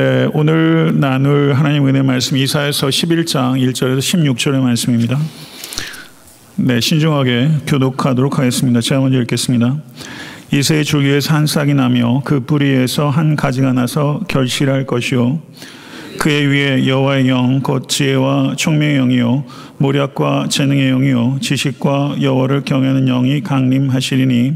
[0.00, 5.18] 네, 오늘 나눌 하나님 은혜 말씀 이사에서 11장 1절에서 16절의 말씀입니다.
[6.56, 8.80] 네, 신중하게 교독하도록 하겠습니다.
[8.80, 9.76] 제가 먼저 읽겠습니다.
[10.54, 15.42] 이새의 줄기에서 한 싹이 나며 그 뿌리에서 한 가지가 나서 결실할 것이요
[16.18, 19.44] 그의 위에 여호와의 영, 곧 지혜와 총명의 영이요
[19.76, 24.54] 모략과 재능의 영이요 지식과 여호와를 경외하는 영이 강림하시리니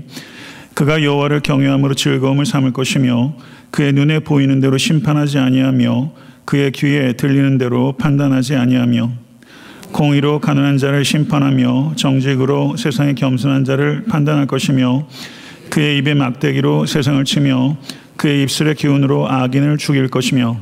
[0.73, 3.35] 그가 여호와를 경외함으로 즐거움을 삼을 것이며
[3.75, 6.13] 그의 눈에 보이는 대로 심판하지 아니하며
[6.45, 9.11] 그의 귀에 들리는 대로 판단하지 아니하며
[9.91, 15.09] 공의로 가난한 자를 심판하며 정직으로 세상의 겸손한 자를 판단할 것이며
[15.71, 17.77] 그의 입에 막대기로 세상을 치며
[18.17, 20.57] 그의 입술의 기운으로 악인을 죽일 것이며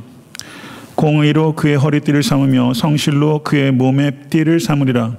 [0.95, 5.17] 공의로 그의 허리띠를 삼으며 성실로 그의 몸의 띠를 삼으리라.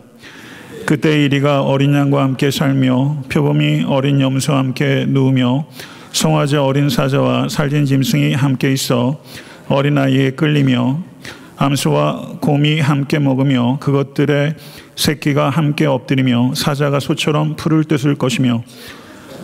[0.87, 5.67] 그때 이리가 어린 양과 함께 살며 표범이 어린 염소와 함께 누우며
[6.13, 9.19] 송아지 어린 사자와 살진 짐승이 함께 있어
[9.67, 10.99] 어린아이에 끌리며
[11.57, 14.53] 암소와 곰이 함께 먹으며 그것들의
[14.95, 18.63] 새끼가 함께 엎드리며 사자가 소처럼 풀을 뜯을 것이며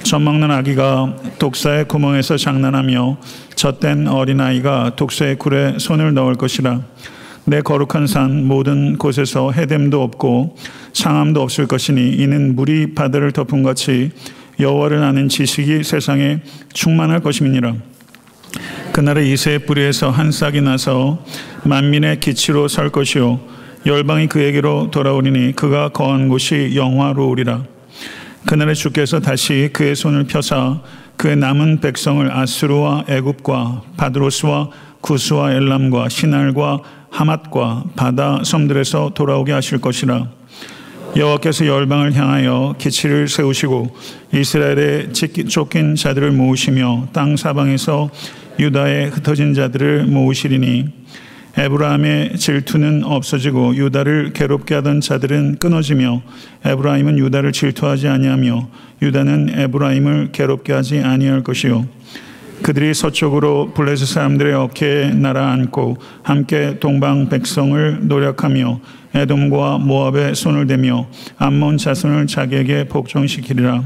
[0.03, 3.17] 젖 먹는 아기가 독사의 구멍에서 장난하며
[3.55, 6.81] 젖된 어린아이가 독사의 굴에 손을 넣을 것이라.
[7.45, 10.55] 내 거룩한 산 모든 곳에서 해됨도 없고
[10.93, 14.11] 상함도 없을 것이니 이는 물이 바다를 덮은 같이
[14.59, 16.41] 여호와를 아는 지식이 세상에
[16.73, 17.75] 충만할 것임이니라.
[18.91, 21.23] 그날의 이새의 뿌리에서 한 싹이 나서
[21.63, 23.39] 만민의 기치로 설 것이요
[23.85, 27.63] 열방이 그에게로 돌아오리니 그가 거한 곳이 영화로우리라.
[28.45, 30.81] 그날에 주께서 다시 그의 손을 펴사
[31.17, 34.69] 그의 남은 백성을 아스루와 애굽과 바드로스와
[35.01, 36.79] 구스와 엘람과 시날과
[37.11, 40.38] 하맛과 바다 섬들에서 돌아오게 하실 것이라.
[41.15, 43.95] 여호와께서 열방을 향하여 기치를 세우시고
[44.33, 48.09] 이스라엘의 쫓긴 자들을 모으시며 땅 사방에서
[48.59, 50.87] 유다의 흩어진 자들을 모으시리니
[51.57, 56.21] 에브라임의 질투는 없어지고 유다를 괴롭게 하던 자들은 끊어지며
[56.63, 58.69] 에브라임은 유다를 질투하지 아니하며
[59.01, 61.85] 유다는 에브라임을 괴롭게 하지 아니할 것이요.
[62.61, 68.79] 그들이 서쪽으로 블레스 사람들의 어깨에 날아앉고 함께 동방 백성을 노력하며
[69.13, 73.83] 에돔과 모압에 손을 대며 암몬 자손을 자기에게 복종시키리라.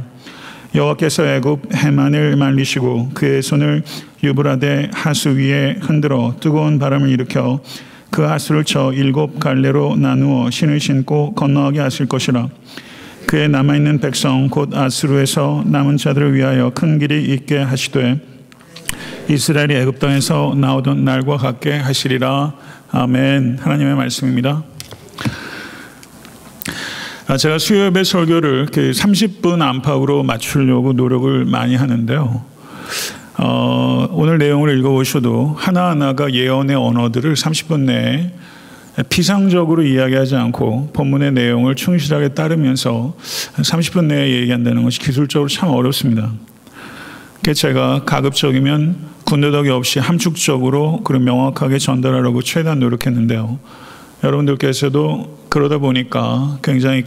[0.76, 3.84] 여호와께서 애굽 해만을 말리시고 그의 손을
[4.24, 7.62] 유브라데 하수 위에 흔들어 뜨거운 바람을 일으켜
[8.10, 12.48] 그 하수를 쳐 일곱 갈래로 나누어 신을 신고 건너가게 하실 것이라.
[13.28, 18.20] 그의 남아있는 백성 곧 아스루에서 남은 자들을 위하여 큰 길이 있게 하시되
[19.30, 22.54] 이스라엘이 애굽 땅에서 나오던 날과 같게 하시리라.
[22.92, 23.60] 아멘.
[23.62, 24.64] 하나님의 말씀입니다.
[27.26, 32.44] 아, 제가 수요일에 설교를 30분 안팎으로 맞추려고 노력을 많이 하는데요.
[33.38, 38.32] 어, 오늘 내용을 읽어보셔도 하나하나가 예언의 언어들을 30분 내에
[39.08, 43.16] 피상적으로 이야기하지 않고 본문의 내용을 충실하게 따르면서
[43.56, 46.30] 30분 내에 얘기한다는 것이 기술적으로 참 어렵습니다.
[47.56, 53.60] 제가 가급적이면 군더더기 없이 함축적으로 그리고 명확하게 전달하려고 최대한 노력했는데요.
[54.24, 57.04] 여러분들께서도 그러다 보니까 굉장히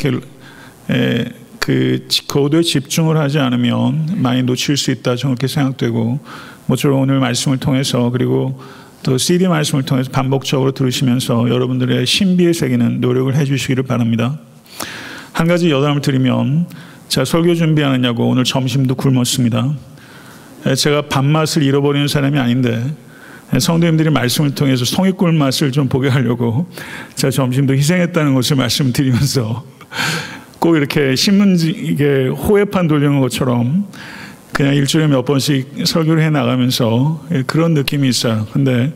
[1.58, 6.20] 그 고도에 집중을 하지 않으면 많이 놓칠 수 있다 저는 그렇게 생각되고
[6.66, 8.60] 모쪼록 오늘 말씀을 통해서 그리고
[9.02, 14.38] 또 CD 말씀을 통해서 반복적으로 들으시면서 여러분들의 신비의 세계는 노력을 해주시기를 바랍니다.
[15.32, 16.66] 한 가지 여담을 드리면
[17.08, 19.74] 제가 설교 준비하느냐고 오늘 점심도 굶었습니다.
[20.76, 22.82] 제가 밥맛을 잃어버리는 사람이 아닌데
[23.58, 26.66] 성도님들이 말씀을 통해서 송이꿀 맛을 좀 보게 하려고
[27.14, 29.64] 제가 점심도 희생했다는 것을 말씀드리면서
[30.58, 33.86] 꼭 이렇게 신문지에 호해판 돌리는 것처럼
[34.52, 38.46] 그냥 일주일에 몇 번씩 설교를 해 나가면서 그런 느낌이 있어요.
[38.52, 38.92] 근데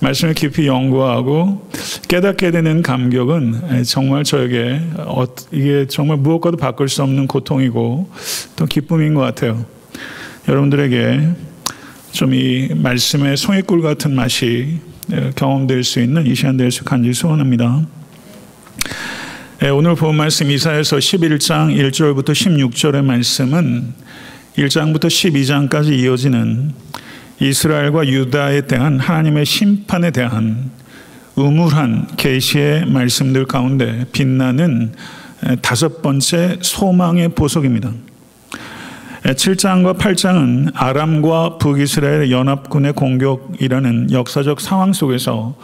[0.00, 1.70] 말씀을 깊이 연구하고
[2.08, 8.10] 깨닫게 되는 감격은 정말 저에게 어, 이게 정말 무엇과도 바꿀 수 없는 고통이고
[8.56, 9.64] 또 기쁨인 것 같아요.
[10.48, 11.28] 여러분들에게
[12.14, 14.78] 좀 이 말씀의 송이꿀 같은 맛이
[15.34, 17.84] 경험될 수 있는 이 시간 될 수 간절히 소원합니다.
[19.72, 23.94] 오늘 본 말씀 이사에서 11장 1절부터 16절의 말씀은
[24.56, 26.72] 1장부터 12장까지 이어지는
[27.40, 30.70] 이스라엘과 유다에 대한 하나님의 심판에 대한
[31.34, 34.92] 우물한 계시의 말씀들 가운데 빛나는
[35.62, 37.90] 다섯 번째 소망의 보석입니다.
[39.32, 45.56] 7장과 8장은 아람과 북이스라엘 연합군의 공격이라는 역사적 상황 속에서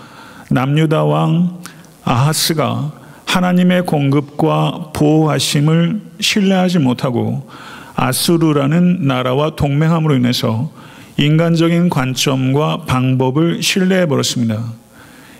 [0.48, 1.60] 남유다 왕
[2.02, 2.90] 아하스가
[3.26, 7.48] 하나님의 공급과 보호하심을 신뢰하지 못하고
[7.96, 10.72] 아수르라는 나라와 동맹함으로 인해서
[11.18, 14.72] 인간적인 관점과 방법을 신뢰해 버렸습니다.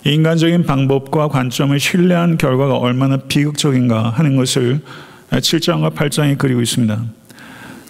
[0.05, 4.83] 인간적인 방법과 관점을 신뢰한 결과가 얼마나 비극적인가 하는 것을
[5.31, 7.20] 7장과 8장이 그리고 있습니다.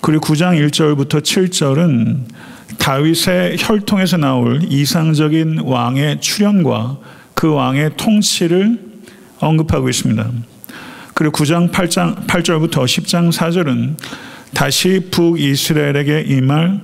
[0.00, 2.20] 그리고 9장 1절부터 7절은
[2.78, 6.98] 다윗의 혈통에서 나올 이상적인 왕의 출현과
[7.34, 8.78] 그 왕의 통치를
[9.38, 10.30] 언급하고 있습니다.
[11.14, 13.96] 그리고 9장 8장 8절부터 10장 4절은
[14.54, 16.80] 다시 북이스라엘에게 임할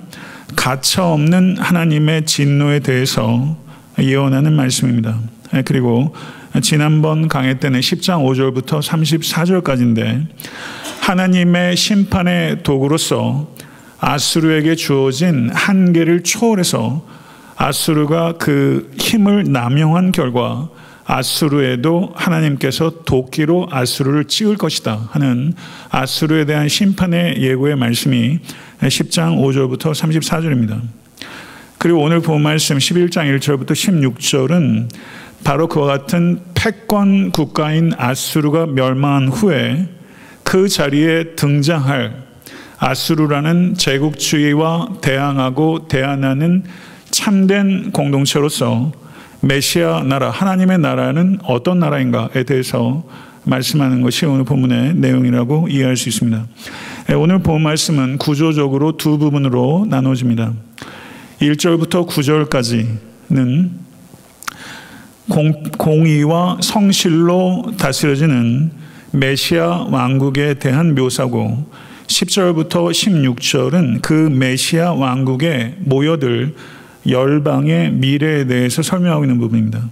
[0.54, 3.56] 가차 없는 하나님의 진노에 대해서
[3.98, 5.18] 예언하는 말씀입니다.
[5.54, 6.14] 예, 그리고
[6.62, 10.26] 지난번 강의 때는 10장 5절부터 34절까지인데
[11.06, 13.48] 하나님의 심판의 도구로서
[14.00, 17.06] 아수르에게 주어진 한계를 초월해서
[17.54, 20.68] 아수르가 그 힘을 남용한 결과
[21.04, 25.54] 아수르에도 하나님께서 도끼로 아수르를 찍을 것이다 하는
[25.90, 28.40] 아수르에 대한 심판의 예고의 말씀이
[28.80, 30.80] 10장 5절부터 34절입니다.
[31.78, 34.88] 그리고 오늘 본 말씀 11장 1절부터 16절은
[35.44, 39.95] 바로 그와 같은 패권 국가인 아수르가 멸망한 후에
[40.46, 42.22] 그 자리에 등장할
[42.78, 46.62] 아수르라는 제국주의와 대항하고 대안하는
[47.10, 48.92] 참된 공동체로서
[49.40, 53.04] 메시아 나라, 하나님의 나라는 어떤 나라인가에 대해서
[53.42, 56.46] 말씀하는 것이 오늘 본문의 내용이라고 이해할 수 있습니다.
[57.10, 60.52] 예, 오늘 본 말씀은 구조적으로 두 부분으로 나눠집니다.
[61.40, 63.70] 1절부터 9절까지는
[65.28, 68.85] 공, 의와 성실로 다스려지는
[69.16, 71.66] 메시아 왕국에 대한 묘사고
[72.06, 76.54] 10절부터 16절은 그 메시아 왕국에 모여들
[77.08, 79.88] 열방의 미래에 대해서 설명하고 있는 부분입니다.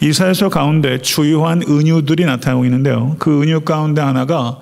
[0.00, 3.16] 이사에서 가운데 주요한 은유들이 나타나고 있는데요.
[3.18, 4.58] 그 은유 가운데 하나가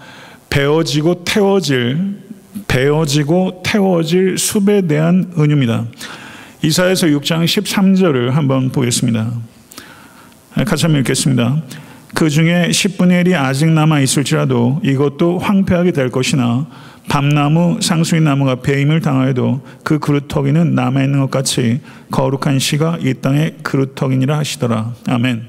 [0.50, 2.22] 베어지고 태워질
[2.68, 5.86] 베어지고 태워질 숲에 대한 은유입니다.
[6.62, 9.32] 이사에서 6장 13절을 한번 보겠습니다.
[10.64, 11.62] 같이 한번 읽겠습니다.
[12.14, 16.66] 그 중에 10분의 1이 아직 남아 있을지라도 이것도 황폐하게 될 것이나
[17.08, 21.80] 밤나무, 상수리 나무가 배임을 당하여도 그 그루터기는 남아 있는 것 같이
[22.10, 24.94] 거룩한 시가 이 땅의 그루터기니라 하시더라.
[25.08, 25.42] 아멘.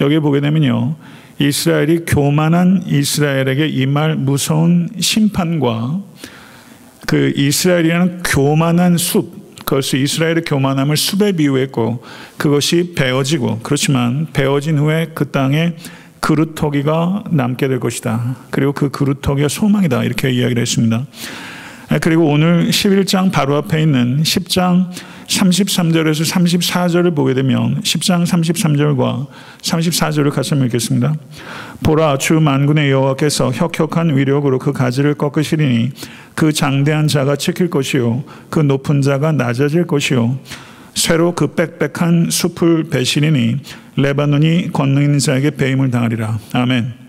[0.00, 0.96] 여기 보게 되면요.
[1.38, 6.00] 이스라엘이 교만한 이스라엘에게 임할 무서운 심판과
[7.06, 12.02] 그 이스라엘이라는 교만한 숲, 그것을 이스라엘의 교만함을 숲에 비유했고
[12.38, 15.74] 그것이 베어지고 그렇지만 베어진 후에 그 땅에
[16.20, 18.36] 그루터기가 남게 될 것이다.
[18.50, 20.04] 그리고 그 그루터기가 소망이다.
[20.04, 21.04] 이렇게 이야기를 했습니다.
[22.00, 24.90] 그리고 오늘 11장 바로 앞에 있는 10장
[25.26, 29.26] 33절에서 34절을 보게 되면 10장 33절과
[29.62, 31.14] 34절을 같이 읽겠습니다.
[31.82, 35.90] 보라 주 만군의 여호와께서 혁혁한 위력으로 그 가지를 꺾으시리니
[36.34, 40.38] 그 장대한 자가 지킬 것이요 그 높은 자가 낮아질 것이요
[40.94, 43.56] 새로 그 빽빽한 숲을 베시리니
[43.96, 46.38] 레바논이 건너있는 자에게 배임을 당하리라.
[46.52, 47.06] 아멘.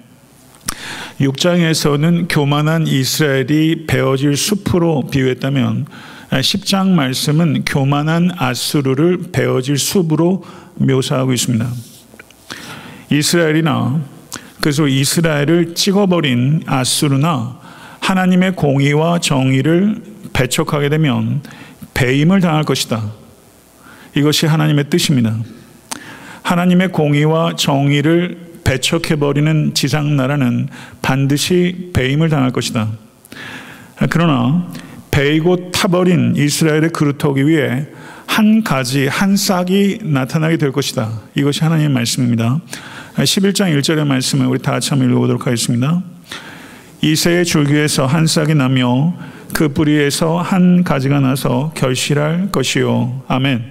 [1.22, 5.86] 6장에서는 교만한 이스라엘이 베어질 숲으로 비유했다면
[6.32, 10.44] 10장 말씀은 교만한 아수르를 베어질 숲으로
[10.76, 11.68] 묘사하고 있습니다.
[13.10, 14.02] 이스라엘이나
[14.60, 17.60] 그래서 이스라엘을 찍어버린 아수르나
[18.00, 20.04] 하나님의 공의와 정의를
[20.34, 21.42] 배척하게 되면
[21.94, 23.12] 배임을 당할 것이다.
[24.16, 25.36] 이것이 하나님의 뜻입니다.
[26.44, 30.68] 하나님의 공의와 정의를 배척해버리는 지상나라는
[31.02, 32.90] 반드시 배임을 당할 것이다.
[34.10, 34.68] 그러나
[35.18, 37.88] 베이고 타버린 이스라엘의 그루터기 위에
[38.28, 41.10] 한 가지, 한 싹이 나타나게 될 것이다.
[41.34, 42.62] 이것이 하나님의 말씀입니다.
[43.16, 46.04] 11장 1절의 말씀을 우리 다 같이 한번 읽어보도록 하겠습니다.
[47.02, 49.16] 이새의 줄기에서 한 싹이 나며
[49.56, 53.24] 그 뿌리에서 한 가지가 나서 결실할 것이요.
[53.28, 53.64] 아멘.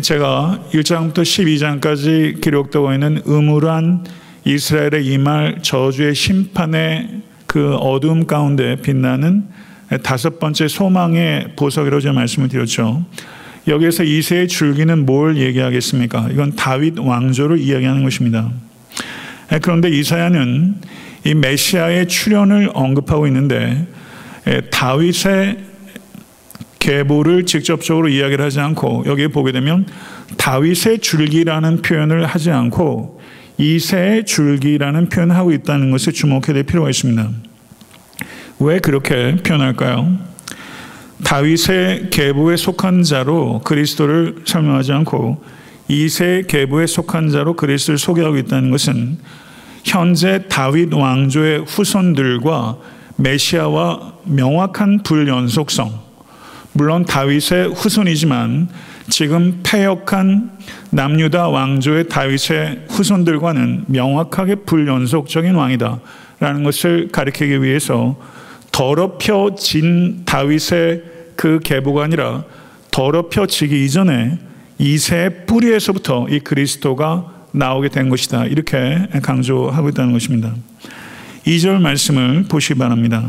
[0.00, 4.06] 제가 1장부터 12장까지 기록되고 있는 음울한
[4.46, 9.67] 이스라엘의 이 말 저주의 심판의 그 어둠 가운데 빛나는
[10.02, 13.04] 다섯 번째 소망의 보석이라고 제가 말씀을 드렸죠.
[13.66, 16.28] 여기에서 이세의 줄기는 뭘 얘기하겠습니까?
[16.30, 18.50] 이건 다윗 왕조를 이야기하는 것입니다.
[19.62, 20.76] 그런데 이사야는
[21.24, 23.86] 이 메시아의 출현을 언급하고 있는데
[24.70, 25.58] 다윗의
[26.78, 29.86] 계보를 직접적으로 이야기를 하지 않고 여기에 보게 되면
[30.36, 33.20] 다윗의 줄기라는 표현을 하지 않고
[33.58, 37.28] 이세의 줄기라는 표현을 하고 있다는 것에 주목해야 될 필요가 있습니다.
[38.60, 40.18] 왜 그렇게 표현할까요?
[41.24, 45.42] 다윗의 계보에 속한 자로 그리스도를 설명하지 않고
[45.88, 49.18] 이세 계보에 속한 자로 그리스도를 소개하고 있다는 것은
[49.84, 52.76] 현재 다윗 왕조의 후손들과
[53.16, 55.90] 메시아와 명확한 불연속성,
[56.72, 58.68] 물론 다윗의 후손이지만
[59.08, 60.50] 지금 패역한
[60.90, 68.16] 남유다 왕조의 다윗의 후손들과는 명확하게 불연속적인 왕이다라는 것을 가리키기 위해서
[68.78, 71.02] 더럽혀진 다윗의
[71.34, 72.44] 그 계보가 아니라
[72.92, 74.38] 더럽혀지기 이전에
[74.78, 78.44] 이세 뿌리에서부터 이 그리스도가 나오게 된 것이다.
[78.44, 80.54] 이렇게 강조하고 있다는 것입니다.
[81.44, 83.28] 2절 말씀을 보시 바랍니다.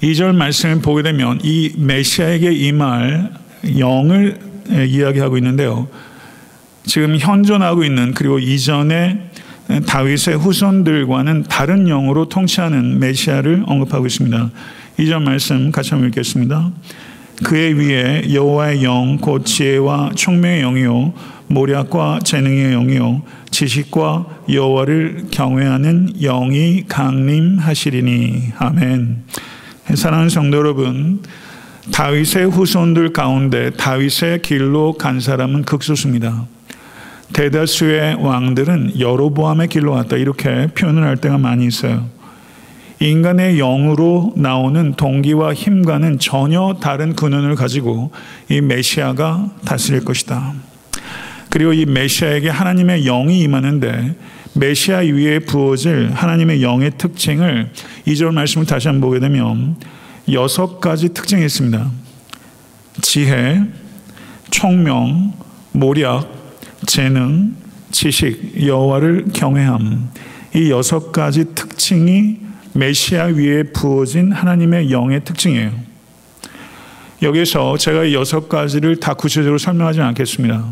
[0.00, 3.32] 2절 말씀을 보게 되면 이 메시아에게 임할
[3.78, 4.38] 영을
[4.70, 5.88] 이야기하고 있는데요.
[6.86, 9.28] 지금 현존하고 있는 그리고 이전에
[9.86, 14.50] 다윗의 후손들과는 다른 영으로 통치하는 메시아를 언급하고 있습니다.
[14.98, 16.70] 2절 말씀 같이 한번 읽겠습니다.
[17.44, 21.12] 그의 위에 여호와의 영, 곧 지혜와 총명의 영이요,
[21.48, 29.24] 모략과 재능의 영이요, 지식과 여호와를 경외하는 영이 강림하시리니 아멘.
[29.94, 31.22] 사랑하는 성도 여러분,
[31.92, 36.46] 다윗의 후손들 가운데 다윗의 길로 간 사람은 극소수입니다.
[37.32, 42.06] 대다수의 왕들은 여로보암의 길로 갔다 이렇게 표현을 할 때가 많이 있어요.
[43.00, 48.10] 인간의 영으로 나오는 동기와 힘과는 전혀 다른 근원을 가지고
[48.48, 50.54] 이 메시아가 다스릴 것이다.
[51.50, 54.16] 그리고 이 메시아에게 하나님의 영이 임하는데
[54.54, 57.70] 메시아 위에 부어질 하나님의 영의 특징을
[58.06, 59.76] 이 절 말씀을 다시 한번 보게 되면
[60.32, 61.90] 여섯 가지 특징이 있습니다.
[63.02, 63.62] 지혜,
[64.50, 65.34] 총명,
[65.72, 66.45] 모략,
[66.84, 67.54] 재능,
[67.90, 70.10] 지식, 여호와를 경외함.
[70.54, 72.38] 이 여섯 가지 특징이
[72.74, 75.72] 메시아 위에 부어진 하나님의 영의 특징이에요.
[77.22, 80.64] 여기서 제가 이 여섯 가지를 다 구체적으로 설명하지 않겠습니다.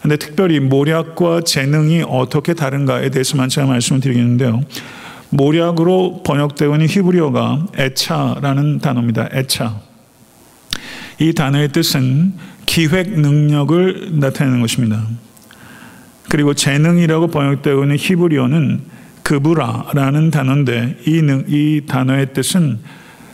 [0.00, 4.62] 근데 특별히 모략과 재능이 어떻게 다른가에 대해서만 제가 말씀을 드리겠는데요.
[5.30, 9.28] 모략으로 번역되고 있는 히브리어가 에차라는 단어입니다.
[9.32, 9.80] 에차.
[11.18, 12.34] 이 단어의 뜻은
[12.68, 15.02] 기획 능력을 나타내는 것입니다.
[16.28, 18.82] 그리고 재능이라고 번역되고 있는 히브리어는
[19.22, 22.78] 그브라라는 단어인데 이, 능, 이 단어의 뜻은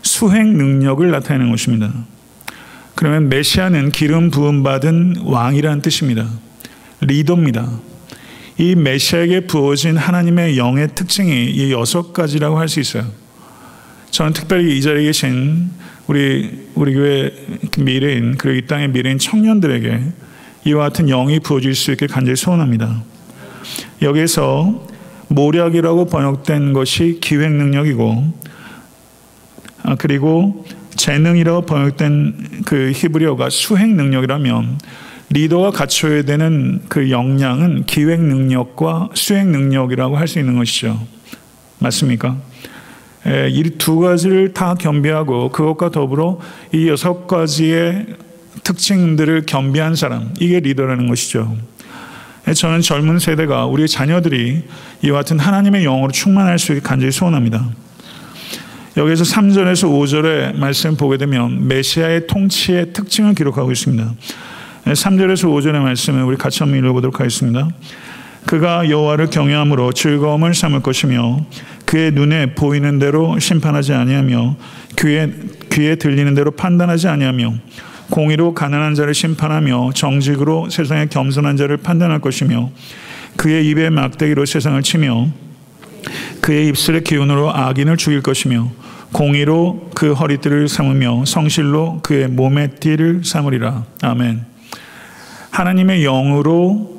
[0.03, 1.93] 수행 능력을 나타내는 것입니다.
[2.95, 6.29] 그러면 메시아는 기름 부음 받은 왕이라는 뜻입니다.
[7.01, 7.69] 리더입니다.
[8.57, 13.05] 이 메시아에게 부어진 하나님의 영의 특징이 이 여섯 가지라고 할 수 있어요.
[14.11, 15.71] 저는 특별히 이 자리에 계신
[16.07, 17.33] 우리 우리 교회
[17.79, 20.01] 미래인 그리고 이 땅의 미래인 청년들에게
[20.67, 23.03] 이와 같은 영이 부어질 수 있게 간절히 소원합니다.
[24.03, 24.87] 여기서
[25.29, 28.33] 모략이라고 번역된 것이 기획 능력이고
[29.83, 30.65] 아, 그리고
[30.97, 34.79] 재능이라고 번역된 그 히브리어가 수행 능력이라면
[35.31, 40.99] 리더가 갖춰야 되는 그 역량은 기획 능력과 수행 능력이라고 할 수 있는 것이죠.
[41.79, 42.39] 맞습니까?
[43.27, 46.39] 예, 이두 가지를 다 겸비하고 그것과 더불어
[46.73, 48.07] 이 여섯 가지의
[48.63, 51.57] 특징들을 겸비한 사람, 이게 리더라는 것이죠.
[52.49, 54.65] 예, 저는 젊은 세대가 우리 자녀들이
[55.03, 57.67] 이와 같은 하나님의 영으로 충만할 수 있게 간절히 소원합니다.
[58.97, 64.15] 여기서 3절에서 5절의 말씀 보게 되면 메시아의 통치의 특징을 기록하고 있습니다.
[64.85, 67.69] 3절에서 5절의 말씀을 우리 같이 한번 읽어보도록 하겠습니다.
[68.47, 71.47] 그가 여호와를 경외함으로 즐거움을 삼을 것이며
[71.87, 74.57] 그의 눈에 보이는 대로 심판하지 아니하며
[74.99, 75.33] 귀에
[75.73, 77.55] 귀에 들리는 대로 판단하지 아니하며
[78.11, 82.71] 공의로 가난한 자를 심판하며 정직으로 세상의 겸손한 자를 판단할 것이며
[83.37, 85.29] 그의 입에 막대기로 세상을 치며
[86.41, 88.71] 그의 입술의 기운으로 악인을 죽일 것이며
[89.13, 93.85] 공의로 그 허리띠를 삼으며 성실로 그의 몸의 띠를 삼으리라.
[94.03, 94.45] 아멘.
[95.51, 96.94] 하나님의 영으로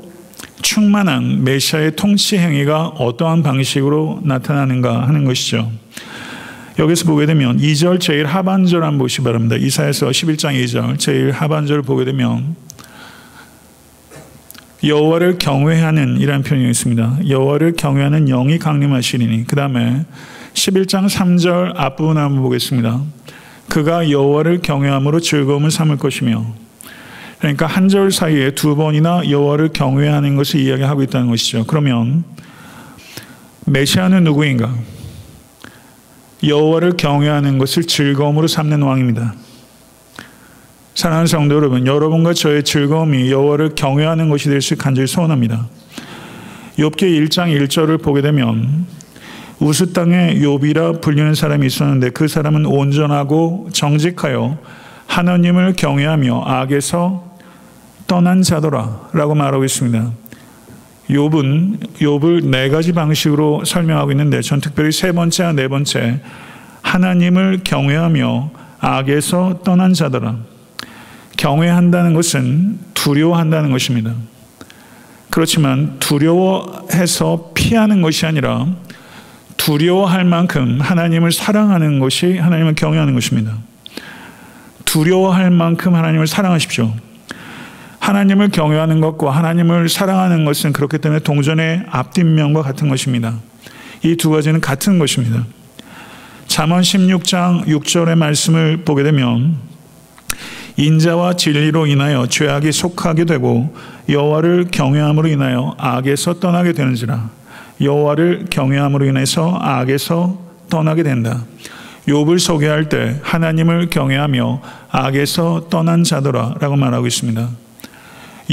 [0.66, 5.72] 충만한 메시아의 통치 행위가 어떠한 방식으로 나타나는가 하는 것이죠.
[6.80, 9.56] 여기서 보게 되면 2절 제일 하반절 한번 보시 바랍니다.
[9.58, 12.56] 이사에서 11장 2절 제일 하반절을 보게 되면
[14.84, 17.20] 여호와를 경외하는 이라는 표현이 있습니다.
[17.30, 20.04] 여호와를 경외하는 영이 강림하시리니 그 다음에
[20.56, 23.02] 11장 3절 앞부분 한번 보겠습니다.
[23.70, 26.65] 그가 여호와를 경외함으로 즐거움을 삼을 것이며
[27.40, 31.66] 그러니까 한 절 사이에 두 번이나 여호와를 경외하는 것을 이야기하고 있다는 것이죠.
[31.68, 32.24] 그러면
[33.66, 34.74] 메시아는 누구인가?
[36.44, 39.34] 여호와를 경외하는 것을 즐거움으로 삼는 왕입니다.
[40.94, 45.68] 사랑하는 성도 여러분, 여러분과 저의 즐거움이 여호와를 경외하는 것이 될 수 간절히 소원합니다.
[46.78, 48.86] 욥기 1장 1절을 보게 되면
[49.60, 54.58] 우스 땅에 욥이라 불리는 사람이 있었는데 그 사람은 온전하고 정직하여
[55.08, 57.38] 하나님을 경외하며 악에서
[58.08, 60.12] 떠난 자더라라고 말하고 있습니다.
[61.10, 66.22] 욥은 욥을 네 가지 방식으로 설명하고 있는데 전 특별히 세 번째와 네 번째
[66.82, 70.38] 하나님을 경외하며 악에서 떠난 자더라.
[71.38, 74.14] 경외한다는 것은 두려워한다는 것입니다.
[75.30, 78.68] 그렇지만 두려워해서 피하는 것이 아니라
[79.58, 83.58] 두려워할 만큼 하나님을 사랑하는 것이 하나님을 경외하는 것입니다.
[84.96, 86.94] 두려워할 만큼 하나님을 사랑하십시오.
[88.00, 93.36] 하나님을 경외하는 것과 하나님을 사랑하는 것은 그렇기 때문에 동전의 앞뒷면과 같은 것입니다.
[94.04, 95.44] 이 두 가지는 같은 것입니다.
[96.48, 99.58] 잠언 16장 6절의 말씀을 보게 되면
[100.78, 103.76] 인자와 진리로 인하여 죄악이 속하게 되고
[104.08, 107.30] 여호와를 경외함으로 인하여 악에서 떠나게 되는지라
[107.82, 111.44] 여호와를 경외함으로 인해서 악에서 떠나게 된다.
[112.08, 117.50] 욥을 소개할 때 하나님을 경외하며 악에서 떠난 자더라라고 말하고 있습니다.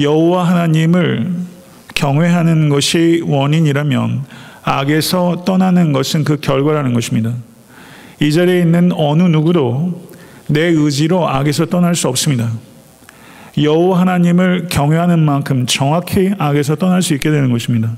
[0.01, 1.31] 여호와 하나님을
[1.95, 4.25] 경외하는 것이 원인이라면
[4.65, 7.33] 악에서 떠나는 것은 그 결과라는 것입니다.
[8.21, 10.09] 이 자리에 있는 어느 누구도
[10.49, 12.51] 내 의지로 악에서 떠날 수 없습니다.
[13.61, 17.91] 여호와 하나님을 경외하는 만큼 정확히 악에서 떠날 수 있게 되는 것입니다.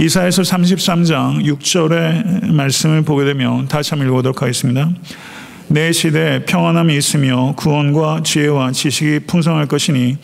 [0.00, 4.88] 이사에서 33장 6절의 말씀을 보게 되면 다시 한번 읽어보도록 하겠습니다.
[5.66, 10.16] 내 시대에 평안함이 있으며 구원과 지혜와 지식이 풍성할 것이니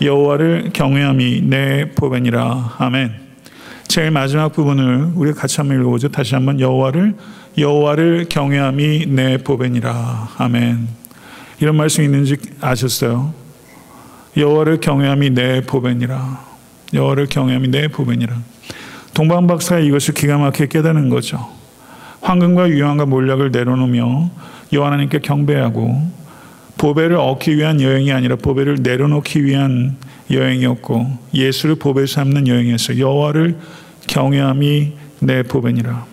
[0.00, 2.76] 여호와를 경외함이 내 보배니라.
[2.78, 3.12] 아멘.
[3.86, 6.08] 제일 마지막 부분을 우리 같이 한번 읽어보죠.
[6.08, 7.14] 다시 한번 여호와를
[7.58, 10.30] 여호와를 경외함이 내 보배니라.
[10.38, 10.88] 아멘.
[11.60, 13.34] 이런 말씀이 있는지 아셨어요?
[14.38, 16.46] 여호와를 경외함이 내 보배니라.
[16.94, 18.57] 여호와를 경외함이 내 보배니라.
[19.18, 21.44] 동방 박사가 이것을 기가 막히게 깨닫는 거죠.
[22.20, 24.30] 황금과 유황과 몰약을 내려놓으며
[24.72, 26.08] 여호와 하나님께 경배하고
[26.76, 29.96] 보배를 얻기 위한 여행이 아니라 보배를 내려놓기 위한
[30.30, 33.00] 여행이었고 예수를 보배 삼는 여행이었어요.
[33.00, 33.58] 여호와를
[34.06, 36.06] 경외함이 내 보배니라.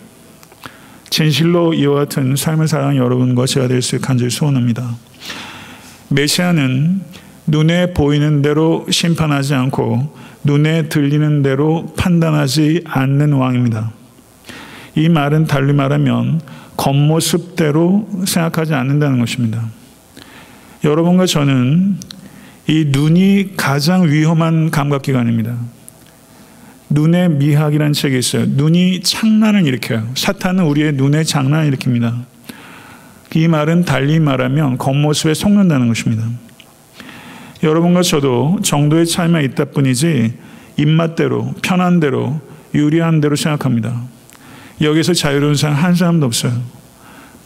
[1.08, 4.96] 진실로 이와 같은 삶을 살아가는 여러분과 제가 될 수 간절히 소원합니다.
[6.08, 7.02] 메시아는
[7.46, 13.92] 눈에 보이는 대로 심판하지 않고 눈에 들리는 대로 판단하지 않는 왕입니다.
[14.94, 16.40] 이 말은 달리 말하면
[16.76, 19.62] 겉모습대로 생각하지 않는다는 것입니다.
[20.84, 21.96] 여러분과 저는
[22.68, 25.56] 이 눈이 가장 위험한 감각기관입니다.
[26.88, 28.46] 눈의 미학이라는 책이 있어요.
[28.46, 30.08] 눈이 창난을 일으켜요.
[30.14, 32.24] 사탄은 우리의 눈에 장난을 일으킵니다.
[33.34, 36.24] 이 말은 달리 말하면 겉모습에 속는다는 것입니다.
[37.66, 40.34] 여러분과 저도 정도의 차이만 있다 뿐이지
[40.76, 42.40] 입맛대로 편한 대로
[42.74, 44.02] 유리한 대로 생각합니다.
[44.80, 46.52] 여기서 자유로운 사람 한 사람도 없어요.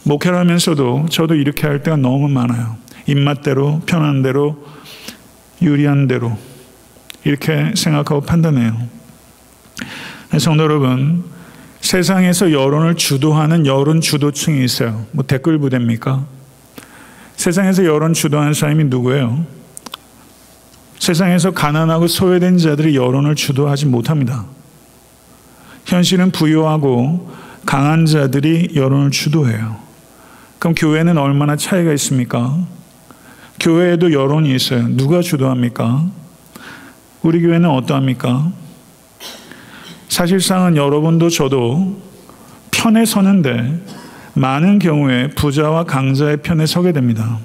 [0.03, 2.77] 목회를 하면서도 저도 이렇게 할 때가 너무 많아요.
[3.07, 4.63] 입맛대로 편한 대로
[5.61, 6.37] 유리한 대로
[7.23, 8.77] 이렇게 생각하고 판단해요.
[10.37, 11.23] 성도 여러분,
[11.81, 15.05] 세상에서 여론을 주도하는 여론 주도층이 있어요.
[15.11, 16.25] 뭐 댓글 부대입니까?
[17.37, 19.60] 세상에서 여론 주도하는 사람이 누구예요?
[21.01, 24.45] 세상에서 가난하고 소외된 자들이 여론을 주도하지 못합니다.
[25.83, 27.31] 현실은 부유하고
[27.65, 29.77] 강한 자들이 여론을 주도해요.
[30.59, 32.55] 그럼 교회는 얼마나 차이가 있습니까?
[33.59, 34.95] 교회에도 여론이 있어요.
[34.95, 36.05] 누가 주도합니까?
[37.23, 38.51] 우리 교회는 어떠합니까?
[40.07, 41.99] 사실상은 여러분도 저도
[42.69, 43.83] 편에 서는데
[44.35, 47.39] 많은 경우에 부자와 강자의 편에 서게 됩니다.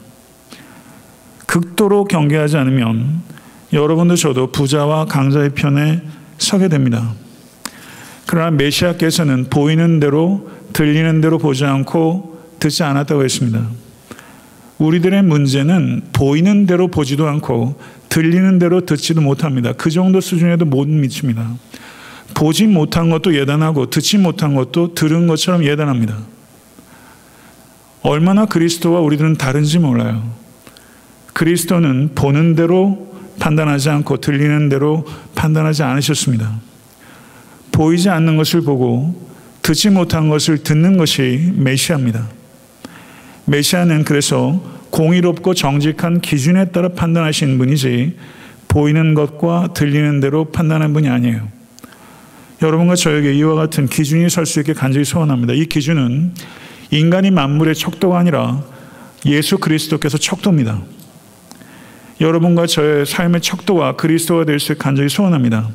[1.46, 3.35] 극도로 경계하지 않으면
[3.72, 6.02] 여러분도 저도 부자와 강자의 편에
[6.38, 7.14] 서게 됩니다.
[8.26, 13.66] 그러나 메시아께서는 보이는 대로 들리는 대로 보지 않고 듣지 않았다고 했습니다.
[14.78, 19.72] 우리들의 문제는 보이는 대로 보지도 않고 들리는 대로 듣지도 못합니다.
[19.72, 21.54] 그 정도 수준에도 못 미칩니다.
[22.34, 26.18] 보지 못한 것도 예단하고 듣지 못한 것도 들은 것처럼 예단합니다.
[28.02, 30.30] 얼마나 그리스도와 우리들은 다른지 몰라요.
[31.32, 36.60] 그리스도는 보는 대로 판단하지 않고 들리는 대로 판단하지 않으셨습니다.
[37.72, 39.26] 보이지 않는 것을 보고
[39.62, 42.28] 듣지 못한 것을 듣는 것이 메시아입니다.
[43.46, 48.16] 메시아는 그래서 공의롭고 정직한 기준에 따라 판단하신 분이지
[48.68, 51.48] 보이는 것과 들리는 대로 판단한 분이 아니에요.
[52.62, 55.52] 여러분과 저에게 이와 같은 기준이 설 수 있게 간절히 소원합니다.
[55.52, 56.32] 이 기준은
[56.90, 58.62] 인간이 만물의 척도가 아니라
[59.26, 60.80] 예수 그리스도께서 척도입니다.
[62.20, 65.68] 여러분과 저의 삶의 척도와 그리스도가 될 수 간절히 소원합니다.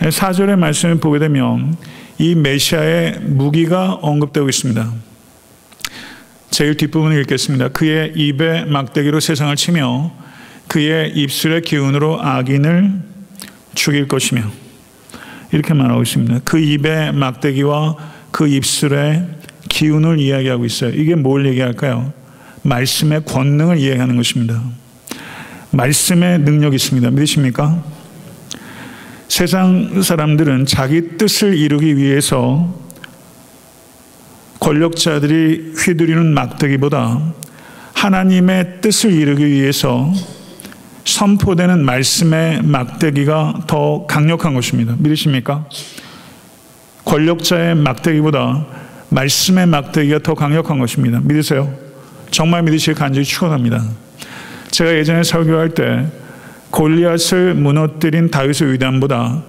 [0.00, 1.76] 4절의 말씀을 보게 되면
[2.18, 4.92] 이 메시아의 무기가 언급되고 있습니다.
[6.50, 7.68] 제일 뒷부분을 읽겠습니다.
[7.68, 10.12] 그의 입에 막대기로 세상을 치며
[10.68, 12.92] 그의 입술의 기운으로 악인을
[13.74, 14.42] 죽일 것이며
[15.52, 16.40] 이렇게 말하고 있습니다.
[16.44, 17.96] 그 입의 막대기와
[18.30, 19.26] 그 입술의
[19.68, 20.90] 기운을 이야기하고 있어요.
[20.90, 22.12] 이게 뭘 얘기할까요?
[22.62, 24.62] 말씀의 권능을 이야기하는 것입니다.
[25.74, 27.10] 말씀의 능력이 있습니다.
[27.10, 27.82] 믿으십니까?
[29.28, 32.72] 세상 사람들은 자기 뜻을 이루기 위해서
[34.60, 37.20] 권력자들이 휘두르는 막대기보다
[37.92, 40.12] 하나님의 뜻을 이루기 위해서
[41.04, 44.94] 선포되는 말씀의 막대기가 더 강력한 것입니다.
[44.98, 45.68] 믿으십니까?
[47.04, 48.66] 권력자의 막대기보다
[49.10, 51.20] 말씀의 막대기가 더 강력한 것입니다.
[51.22, 51.74] 믿으세요?
[52.30, 53.84] 정말 믿으시길 간절히 축원합니다.
[54.74, 56.04] 제가 예전에 설교할 때
[56.70, 59.44] 골리앗을 무너뜨린 다윗의 위대함보다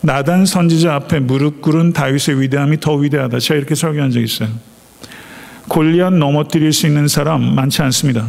[0.00, 3.40] 나단 선지자 앞에 무릎 꿇은 다윗의 위대함이 더 위대하다.
[3.40, 4.48] 제가 이렇게 설교한 적 있어요.
[5.68, 8.26] 골리앗 넘어뜨릴 수 있는 사람 많지 않습니다.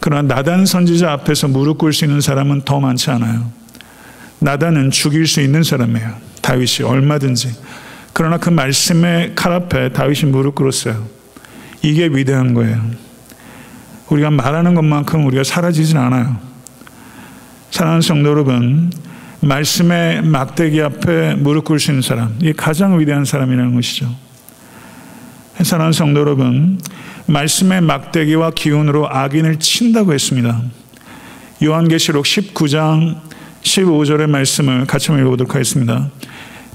[0.00, 3.48] 그러나 나단 선지자 앞에서 무릎 꿇을 수 있는 사람은 더 많지 않아요.
[4.40, 6.16] 나단은 죽일 수 있는 사람이에요.
[6.42, 7.54] 다윗이 얼마든지.
[8.12, 11.06] 그러나 그 말씀의 칼 앞에 다윗이 무릎 꿇었어요.
[11.80, 13.04] 이게 위대한 거예요.
[14.08, 16.36] 우리가 말하는 것만큼 우리가 사라지진 않아요.
[17.70, 18.92] 사랑하는 성도 여러분,
[19.40, 24.08] 말씀의 막대기 앞에 무릎 있는 사람, 이게 가장 위대한 사람이라는 것이죠.
[25.62, 26.78] 사랑하는 성도 여러분,
[27.26, 30.60] 말씀의 막대기와 기운으로 악인을 친다고 했습니다.
[31.62, 33.16] 요한계시록 19장
[33.62, 36.10] 15절의 말씀을 같이 읽어보도록 하겠습니다.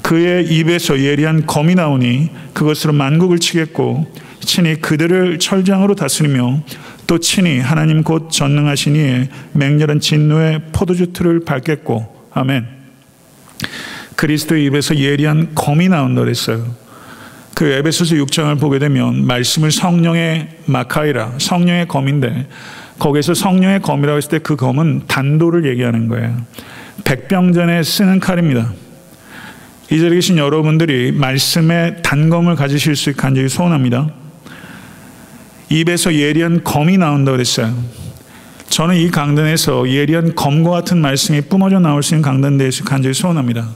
[0.01, 6.63] 그의 입에서 예리한 검이 나오니 그것으로 만국을 치겠고 친히 그들을 철장으로 다스리며
[7.09, 12.67] 또 친히 하나님 곧 전능하신 이의 맹렬한 진노의 포도주 틀을 밟겠고 아멘.
[14.15, 16.67] 그리스도의 입에서 예리한 검이 나온다 그랬어요.
[17.55, 22.47] 그 에베소서 6장을 보게 되면 말씀을 성령의 마카이라 성령의 검인데
[22.99, 26.39] 거기서 성령의 검이라고 했을 때 그 검은 단도를 얘기하는 거예요.
[27.05, 28.71] 백병전에 쓰는 칼입니다.
[29.89, 34.11] 이 자리에 계신 여러분들이 말씀의 단검을 가지실 수 있게 간절히 소원합니다.
[35.69, 37.73] 입에서 예리한 검이 나온다고 그랬어요.
[38.69, 43.67] 저는 이 강단에서 예리한 검과 같은 말씀이 뿜어져 나올 수 있는 강단 대해서 간절히 소원합니다.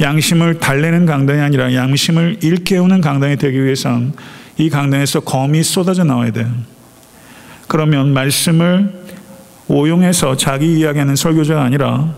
[0.00, 4.12] 양심을 달래는 강단이 아니라 양심을 일깨우는 강단이 되기 위해선
[4.58, 6.48] 이 강단에서 검이 쏟아져 나와야 돼요.
[7.68, 9.04] 그러면 말씀을
[9.68, 12.12] 오용해서 자기 이야기하는 설교자가 아니라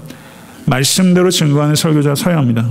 [0.67, 2.67] 말씀대로 증거하는 설교자가 서야 합니다.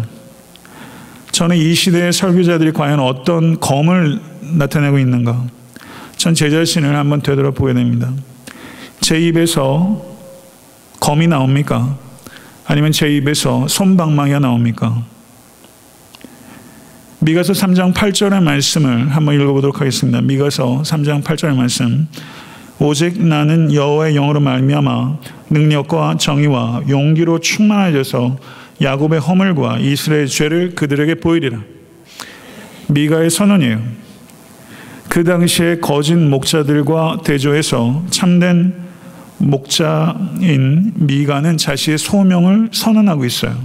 [1.31, 5.45] 저는 이 시대의 설교자들이 과연 어떤 검을 나타내고 있는가?
[6.25, 8.11] 전 제 자신을 한번 되돌아보게 됩니다.
[8.99, 10.03] 제 입에서
[10.99, 11.99] 검이 나옵니까?
[12.65, 15.03] 아니면 제 입에서 손방망이가 나옵니까?
[17.19, 20.19] 미가서 3장 8절의 말씀을 한번 읽어보도록 하겠습니다.
[20.21, 22.07] 미가서 3장 8절의 말씀.
[22.79, 25.17] 오직 나는 여호와의 영으로 말미암아
[25.51, 28.39] 능력과 정의와 용기로 충만해져서
[28.81, 31.59] 야곱의 허물과 이스라엘의 죄를 그들에게 보이리라.
[32.87, 34.04] 미가의 선언이에요.
[35.15, 38.73] 그 당시에 거짓 목자들과 대조해서 참된
[39.37, 43.55] 목자인 미가는 자신의 소명을 선언하고 있어요.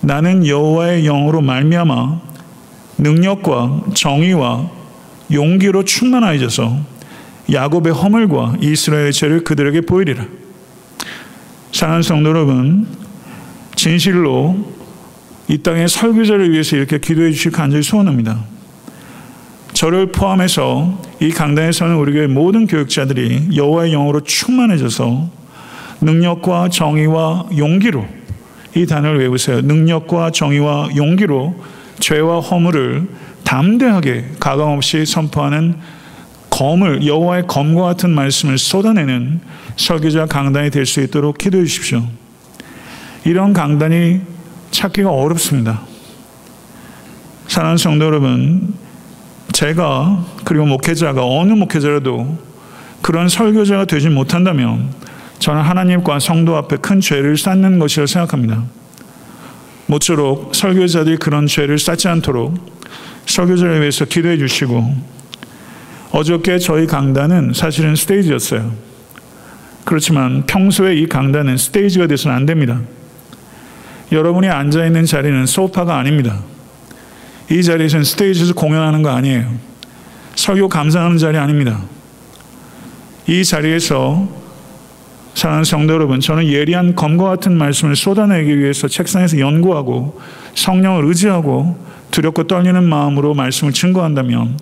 [0.00, 2.20] 나는 여호와의 영으로 말미암아
[2.96, 4.70] 능력과 정의와
[5.30, 6.78] 용기로 충만하여져서
[7.52, 10.24] 야곱의 허물과 이스라엘의 죄를 그들에게 보이리라.
[11.72, 12.86] 사랑하는 성도 여러분,
[13.76, 14.56] 진실로
[15.46, 18.56] 이 땅의 설교자를 위해서 이렇게 기도해 주실 간절히 소원합니다.
[19.78, 25.30] 저를 포함해서 이 강단에 서는 우리 교회 모든 교육자들이 여호와의 영으로 충만해져서
[26.00, 28.04] 능력과 정의와 용기로
[28.74, 29.60] 이 단어를 외우세요.
[29.60, 31.62] 능력과 정의와 용기로
[32.00, 33.06] 죄와 허물을
[33.44, 35.76] 담대하게 가감 없이 선포하는
[36.50, 39.40] 검을 여호와의 검과 같은 말씀을 쏟아내는
[39.76, 42.02] 설교자 강단이 될 수 있도록 기도해 주십시오.
[43.24, 44.22] 이런 강단이
[44.72, 45.82] 찾기가 어렵습니다.
[47.46, 48.74] 사랑하는 성도 여러분,
[49.58, 52.38] 제가 그리고 목회자가 어느 목회자라도
[53.02, 54.88] 그런 설교자가 되지 못한다면
[55.40, 58.62] 저는 하나님과 성도 앞에 큰 죄를 쌓는 것이라고 생각합니다.
[59.86, 62.54] 모쪼록 설교자들이 그런 죄를 쌓지 않도록
[63.26, 64.94] 설교자를 위해서 기도해 주시고
[66.12, 68.72] 어저께 저희 강단은 사실은 스테이지였어요.
[69.84, 72.80] 그렇지만 평소에 이 강단은 스테이지가 돼서는 안 됩니다.
[74.12, 76.44] 여러분이 앉아 있는 자리는 소파가 아닙니다.
[77.50, 79.50] 이 자리에서는 스테이지에서 공연하는 거 아니에요.
[80.34, 81.80] 설교 감상하는 자리 아닙니다.
[83.26, 84.28] 이 자리에서
[85.34, 90.20] 사랑하는 성도 여러분, 저는 예리한 검과 같은 말씀을 쏟아내기 위해서 책상에서 연구하고
[90.54, 91.78] 성령을 의지하고
[92.10, 94.58] 두렵고 떨리는 마음으로 말씀을 증거한다면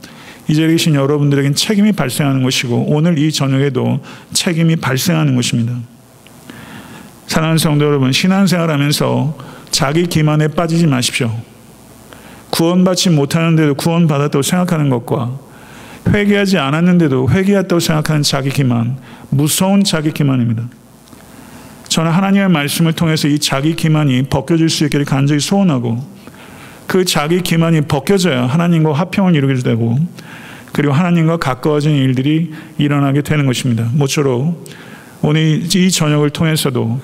[0.49, 4.01] 이 자리에 계신 여러분들에겐 책임이 발생하는 것이고 오늘 이 저녁에도
[4.33, 5.73] 책임이 발생하는 것입니다.
[7.27, 9.37] 사랑하는 성도 여러분, 신앙생활 하면서
[9.71, 11.33] 자기 기만에 빠지지 마십시오.
[12.57, 15.39] 구원받지 못하는데도 구원받았다고 생각하는 것과
[16.09, 18.97] 회개하지 않았는데도 회개했다고 생각하는 자기 기만,
[19.29, 20.63] 무서운 자기 기만입니다.
[21.89, 26.03] 저는 하나님의 말씀을 통해서 이 자기 기만이 벗겨질 수 있기를 간절히 소원하고
[26.87, 29.99] 그 자기 기만이 벗겨져야 하나님과 화평을 이루게 되고
[30.73, 33.87] 그리고 하나님과 가까워진 일들이 일어나게 되는 것입니다.
[33.93, 34.67] 모쪼록
[35.21, 37.01] 오늘 이 저녁을 통해서도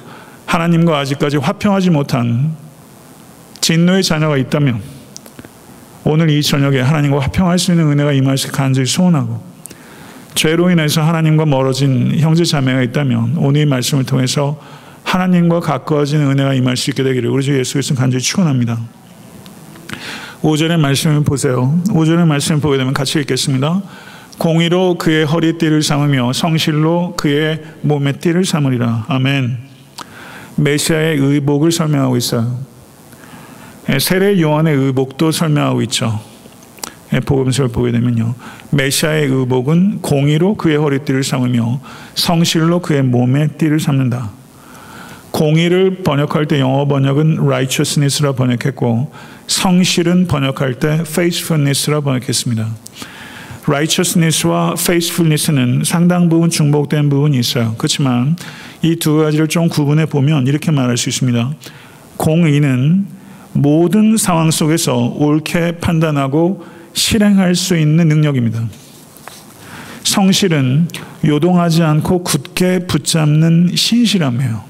[0.46, 2.54] 하나님과 아직까지 화평하지 못한
[3.60, 5.01] 진노의 자녀가 있다면
[6.04, 9.42] 오늘 이 저녁에 하나님과 화평할 수 있는 은혜가 임할 수 간절히 소원하고
[10.34, 14.58] 죄로 인해서 하나님과 멀어진 형제 자매가 있다면 오늘 이 말씀을 통해서
[15.04, 18.78] 하나님과 가까워진 은혜가 임할 수 있게 되기를 우리 주 예수 그리스도 간절히 축원합니다.
[20.42, 21.78] 5절의 말씀을 보세요.
[21.88, 23.82] 5절의 말씀을 보게 되면 같이 읽겠습니다.
[24.38, 29.04] 공의로 그의 허리띠를 삼으며 성실로 그의 몸의 띠를 삼으리라.
[29.08, 29.58] 아멘.
[30.56, 32.71] 메시아의 의복을 설명하고 있어요.
[33.88, 36.20] 예, 세례 요한의 의복도 설명하고 있죠.
[37.12, 38.34] 예, 복음서를 보게 되면요.
[38.70, 41.80] 메시아의 의복은 공의로 그의 허리띠를 삼으며
[42.14, 44.30] 성실로 그의 몸의 띠를 삼는다.
[45.32, 49.12] 공의를 번역할 때 영어 번역은 righteousness라 번역했고
[49.46, 52.68] 성실은 번역할 때 faithfulness라 번역했습니다.
[53.66, 57.74] righteousness와 faithfulness는 상당 부분 중복된 부분이 있어요.
[57.78, 58.36] 그렇지만
[58.82, 61.52] 이 두 가지를 좀 구분해 보면 이렇게 말할 수 있습니다.
[62.16, 63.06] 공의는
[63.52, 68.62] 모든 상황 속에서 옳게 판단하고 실행할 수 있는 능력입니다.
[70.04, 70.88] 성실은
[71.24, 74.62] 요동하지 않고 굳게 붙잡는 신실함이에요.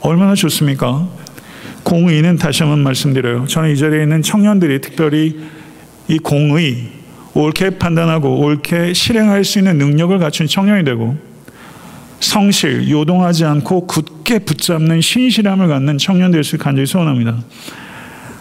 [0.00, 1.08] 얼마나 좋습니까?
[1.82, 3.46] 공의는 다시 한번 말씀드려요.
[3.46, 5.40] 저는 이 자리에 있는 청년들이 특별히
[6.08, 6.88] 이 공의,
[7.34, 11.16] 옳게 판단하고 옳게 실행할 수 있는 능력을 갖춘 청년이 되고
[12.20, 17.38] 성실, 요동하지 않고 굳게 붙잡는 신실함을 갖는 청년 될수 간절히 소원합니다.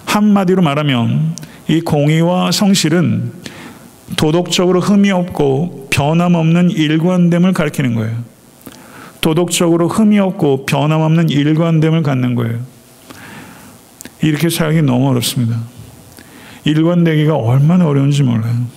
[0.06, 1.36] 한마디로 말하면
[1.68, 3.32] 이 공의와 성실은
[4.18, 8.24] 도덕적으로 흠이 없고 변함없는 일관됨을 가리키는 거예요.
[9.22, 12.60] 도덕적으로 흠이 없고 변함없는 일관됨을 갖는 거예요.
[14.22, 15.60] 이렇게 살기 너무 어렵습니다.
[16.64, 18.68] 일관되기가 얼마나 어려운지 몰라요.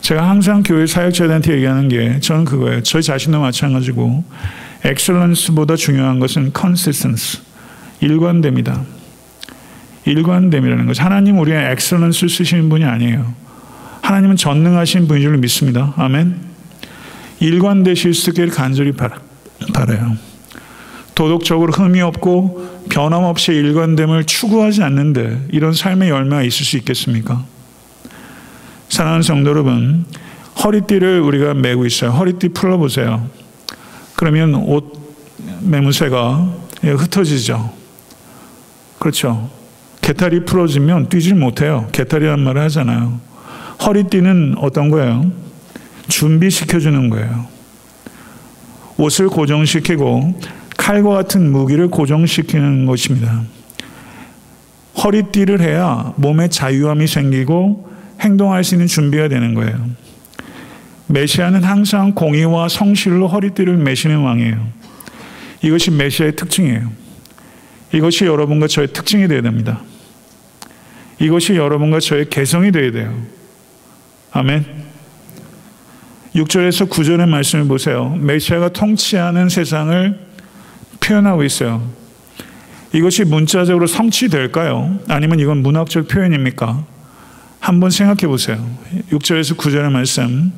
[0.00, 2.82] 제가 항상 교회 사역자들한테 얘기하는 게 저는 그거예요.
[2.82, 4.24] 저 자신도 마찬가지고
[4.84, 7.38] excellence보다 중요한 것은 consistence,
[8.00, 8.82] 일관됨이다.
[10.04, 11.00] 일관됨이라는 것.
[11.00, 13.34] 하나님 우리의 excellence를 쓰시는 분이 아니에요.
[14.02, 15.92] 하나님은 전능하신 분인 줄 믿습니다.
[15.96, 16.36] 아멘.
[17.40, 19.18] 일관되실 수 있기를 간절히 바라,
[19.74, 20.16] 바라요.
[21.14, 27.44] 도덕적으로 흠이 없고 변함없이 일관됨을 추구하지 않는데 이런 삶의 열매가 있을 수 있겠습니까?
[28.88, 30.06] 사랑하는 성도 여러분,
[30.64, 32.10] 허리띠를 우리가 메고 있어요.
[32.10, 33.28] 허리띠 풀어보세요.
[34.18, 34.98] 그러면 옷
[35.60, 36.52] 매무새가
[36.82, 37.72] 흩어지죠.
[38.98, 39.48] 그렇죠.
[40.00, 41.86] 개탈이 풀어지면 뛰질 못해요.
[41.92, 43.20] 개탈이란 말을 하잖아요.
[43.86, 45.30] 허리띠는 어떤 거예요?
[46.08, 47.46] 준비시켜주는 거예요.
[48.96, 50.40] 옷을 고정시키고
[50.76, 53.44] 칼과 같은 무기를 고정시키는 것입니다.
[55.04, 57.88] 허리띠를 해야 몸에 자유함이 생기고
[58.20, 60.07] 행동할 수 있는 준비가 되는 거예요.
[61.08, 64.66] 메시아는 항상 공의와 성실로 허리띠를 매시는 왕이에요.
[65.62, 66.90] 이것이 메시아의 특징이에요.
[67.92, 69.80] 이것이 여러분과 저의 특징이 되어야 됩니다.
[71.18, 73.22] 이것이 여러분과 저의 개성이 되어야 돼요.
[74.32, 74.64] 아멘.
[76.34, 78.14] 6절에서 9절의 말씀을 보세요.
[78.20, 80.18] 메시아가 통치하는 세상을
[81.00, 81.82] 표현하고 있어요.
[82.92, 85.00] 이것이 문자적으로 성취될까요?
[85.08, 86.84] 아니면 이건 문학적 표현입니까?
[87.60, 88.64] 한번 생각해 보세요.
[89.10, 90.52] 6절에서 9절의 말씀.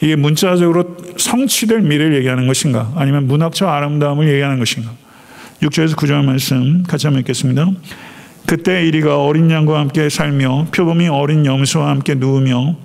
[0.00, 2.92] 이게 문자적으로 성취될 미래를 얘기하는 것인가?
[2.96, 4.92] 아니면 문학적 아름다움을 얘기하는 것인가?
[5.62, 7.66] 6절에서 9절 말씀 같이 한번 읽겠습니다.
[8.46, 12.76] 그때 이리가 어린 양과 함께 살며 표범이 어린 염소와 함께 누우며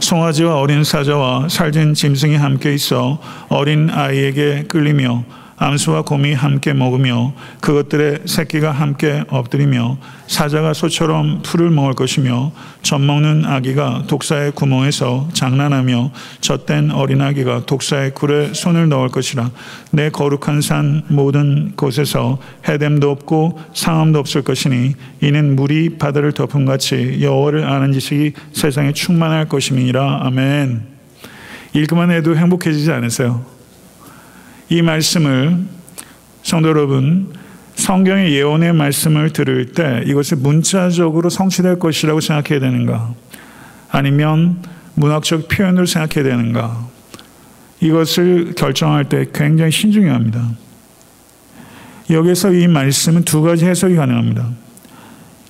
[0.00, 5.24] 송아지와 어린 사자와 살진 짐승이 함께 있어 어린 아이에게 끌리며
[5.56, 13.44] 암수와 곰이 함께 먹으며 그것들의 새끼가 함께 엎드리며 사자가 소처럼 풀을 먹을 것이며 젖 먹는
[13.44, 19.50] 아기가 독사의 구멍에서 장난하며 젖된 어린아기가 독사의 굴에 손을 넣을 것이라.
[19.90, 22.38] 내 거룩한 산 모든 곳에서
[22.68, 29.48] 해됨도 없고 상함도 없을 것이니 이는 물이 바다를 덮음 같이 여호와를 아는 지식이 세상에 충만할
[29.48, 30.20] 것임이니라.
[30.22, 30.94] 아멘.
[31.74, 33.53] 읽기만 해도 행복해지지 않으세요?
[34.68, 35.58] 이 말씀을
[36.42, 37.32] 성도 여러분
[37.76, 43.14] 성경의 예언의 말씀을 들을 때 이것을 문자적으로 성취될 것이라고 생각해야 되는가?
[43.90, 44.62] 아니면
[44.94, 46.88] 문학적 표현으로 생각해야 되는가?
[47.80, 50.50] 이것을 결정할 때 굉장히 신중해야 합니다.
[52.10, 54.48] 여기서 이 말씀은 두 가지 해석이 가능합니다.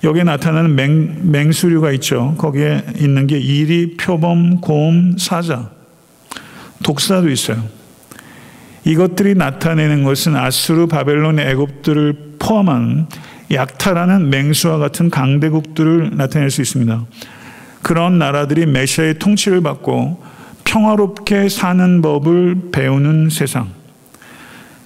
[0.03, 2.35] 여기에 나타나는 맹, 맹수류가 있죠.
[2.37, 5.69] 거기에 있는 게 이리, 표범, 곰, 사자,
[6.83, 7.63] 독사도 있어요.
[8.85, 13.07] 이것들이 나타내는 것은 아수르, 바벨론, 애굽들을 포함한
[13.51, 17.05] 약탈하는 맹수와 같은 강대국들을 나타낼 수 있습니다.
[17.81, 20.23] 그런 나라들이 메시아의 통치를 받고
[20.63, 23.69] 평화롭게 사는 법을 배우는 세상.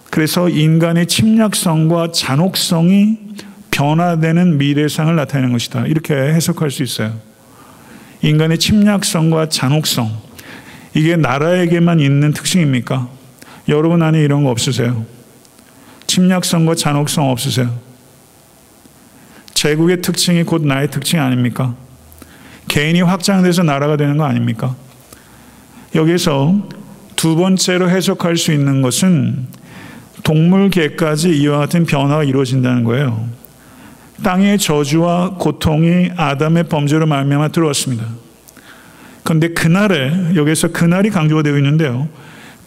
[0.10, 3.18] 그래서 인간의 침략성과 잔혹성이
[3.72, 5.86] 변화되는 미래상을 나타내는 것이다.
[5.88, 7.14] 이렇게 해석할 수 있어요.
[8.22, 10.12] 인간의 침략성과 잔혹성.
[10.94, 13.19] 이게 나라에게만 있는 특징입니까?
[13.70, 15.06] 여러분 안에 이런 거 없으세요?
[16.08, 17.72] 침략성과 잔혹성 없으세요?
[19.54, 21.76] 제국의 특징이 곧 나의 특징 아닙니까?
[22.68, 24.76] 개인이 확장돼서 나라가 되는 거 아닙니까?
[25.94, 26.68] 여기서
[27.16, 29.48] 두 번째로 해석할 수 있는 것은
[30.24, 33.28] 동물계까지 이와 같은 변화가 이루어진다는 거예요.
[34.24, 38.06] 땅의 저주와 고통이 아담의 범죄로 말미암아 들어왔습니다.
[39.24, 42.08] 그런데 그날에 여기서 그날이 강조가 되어 있는데요.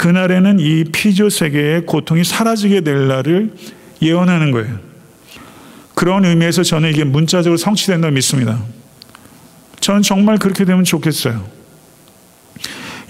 [0.02, 3.52] 그날에는 이 피조 세계의 고통이 사라지게 될 날을
[4.02, 4.80] 예언하는 거예요.
[5.94, 8.58] 그런 의미에서 저는 이게 문자적으로 성취된다고 믿습니다.
[9.78, 11.46] 저는 정말 그렇게 되면 좋겠어요.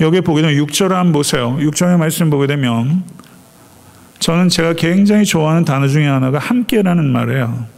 [0.00, 1.56] 여기 보게 되면 6절 한번 보세요.
[1.56, 3.04] 6절의 말씀 보게 되면
[4.18, 7.68] 저는 제가 굉장히 좋아하는 단어 중에 하나가 함께라는 말이에요.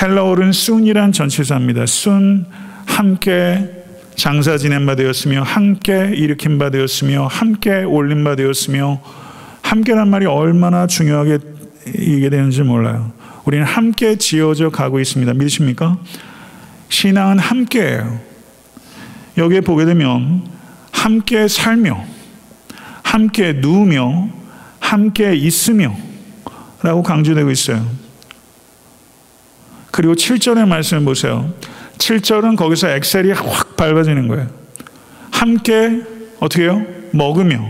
[0.00, 1.86] 헬라어는 순이란 전치사입니다.
[1.86, 2.46] 순,
[2.86, 3.81] 함께
[4.14, 9.00] 장사 지낸 바 되었으며, 함께 일으킨 바 되었으며, 함께 올린 바 되었으며,
[9.62, 11.38] 함께란 말이 얼마나 중요하게
[11.98, 13.12] 이게 되는지 몰라요.
[13.44, 15.32] 우리는 함께 지어져 가고 있습니다.
[15.34, 15.98] 믿으십니까?
[16.88, 18.20] 신앙은 함께예요.
[19.38, 20.46] 여기에 보게 되면
[20.92, 22.04] 함께 살며,
[23.02, 24.28] 함께 누우며,
[24.78, 25.96] 함께 있으며
[26.82, 27.86] 라고 강조되고 있어요.
[29.90, 31.52] 그리고 7절의 말씀을 보세요.
[32.02, 34.48] 7절은 거기서 엑셀이 확 밟아지는 거예요.
[35.30, 36.02] 함께
[36.40, 36.84] 어떻게 해요?
[37.12, 37.64] 먹으며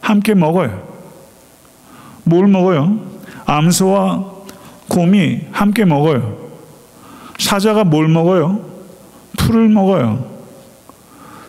[0.00, 0.86] 함께 먹어요.
[2.24, 3.00] 뭘 먹어요?
[3.46, 4.32] 암소와
[4.88, 6.38] 곰이 함께 먹어요.
[7.38, 8.62] 사자가 뭘 먹어요?
[9.38, 10.32] 풀을 먹어요.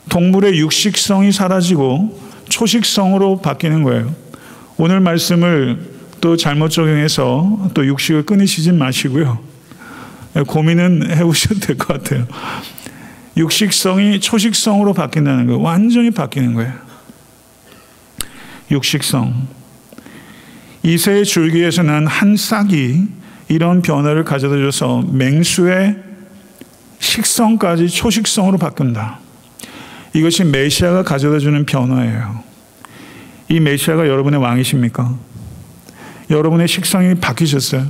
[0.09, 4.13] 동물의 육식성이 사라지고 초식성으로 바뀌는 거예요.
[4.77, 9.54] 오늘 말씀을 또 잘못 적용해서 또 육식을 끊으시지 마시고요.
[10.43, 12.27] 고민은 해보셔도 될 것 같아요.
[13.37, 15.61] 육식성이 초식성으로 바뀐다는 거예요.
[15.61, 16.73] 완전히 바뀌는 거예요.
[18.71, 19.47] 육식성.
[20.83, 23.07] 이세의 줄기에서 난한 싹이
[23.49, 25.97] 이런 변화를 가져다 줘서 맹수의
[26.99, 29.19] 식성까지 초식성으로 바꾼다.
[30.13, 32.43] 이것이 메시아가 가져다 주는 변화예요.
[33.49, 35.15] 이 메시아가 여러분의 왕이십니까?
[36.29, 37.85] 여러분의 식성이 바뀌셨어요?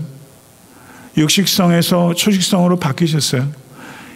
[1.18, 3.48] 육식성에서 초식성으로 바뀌셨어요?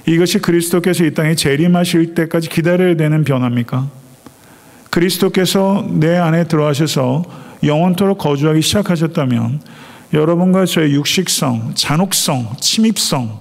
[0.05, 3.89] 이것이 그리스도께서 이 땅에 재림하실 때까지 기다려야 되는 변화입니까?
[4.89, 7.23] 그리스도께서 내 안에 들어가셔서
[7.63, 9.61] 영원토록 거주하기 시작하셨다면
[10.13, 13.39] 여러분과 저의 육식성, 잔혹성, 침입성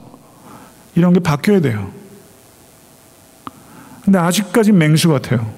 [0.94, 1.90] 이런 게 바뀌어야 돼요.
[4.04, 5.50] 근데 아직까지 맹수 같아요.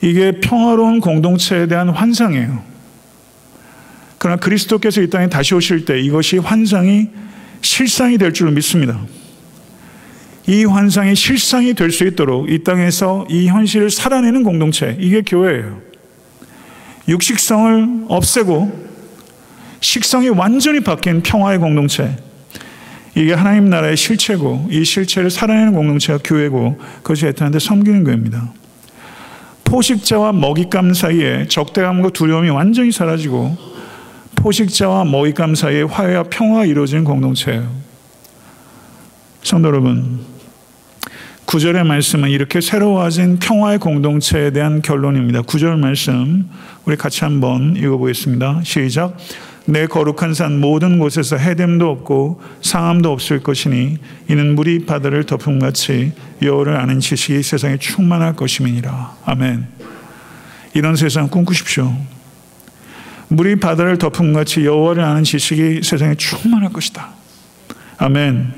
[0.00, 2.67] 이게 평화로운 공동체에 대한 환상이에요.
[4.18, 7.08] 그러나 그리스도께서 이 땅에 다시 오실 때 이것이 환상이
[7.62, 8.98] 실상이 될 줄 믿습니다.
[10.46, 15.80] 이 환상이 실상이 될 수 있도록 이 땅에서 이 현실을 살아내는 공동체, 이게 교회예요.
[17.06, 18.88] 육식성을 없애고
[19.80, 22.16] 식성이 완전히 바뀐 평화의 공동체.
[23.14, 28.52] 이게 하나님 나라의 실체고 이 실체를 살아내는 공동체가 교회고 그것이 에탄한테 섬기는 거입니다.
[29.64, 33.56] 포식자와 먹잇감 사이에 적대감과 두려움이 완전히 사라지고
[34.38, 37.68] 포식자와 먹잇감 사이에 화해와 평화가 이루어지는 공동체예요.
[39.42, 40.20] 성도 여러분,
[41.44, 45.42] 구절의 말씀은 이렇게 새로워진 평화의 공동체에 대한 결론입니다.
[45.42, 46.48] 구절 말씀
[46.84, 48.60] 우리 같이 한번 읽어보겠습니다.
[48.64, 49.16] 시작.
[49.64, 53.98] 내 거룩한 산 모든 곳에서 해됨도 없고 상함도 없을 것이니
[54.28, 59.16] 이는 물이 바다를 덮음 같이 여호를 아는 지식이 세상에 충만할 것임이니라.
[59.24, 59.66] 아멘.
[60.74, 61.94] 이런 세상 꿈꾸십시오.
[63.28, 67.10] 물이 바다를 덮음 같이 여호와를 아는 지식이 세상에 충만할 것이다.
[67.98, 68.52] 아멘.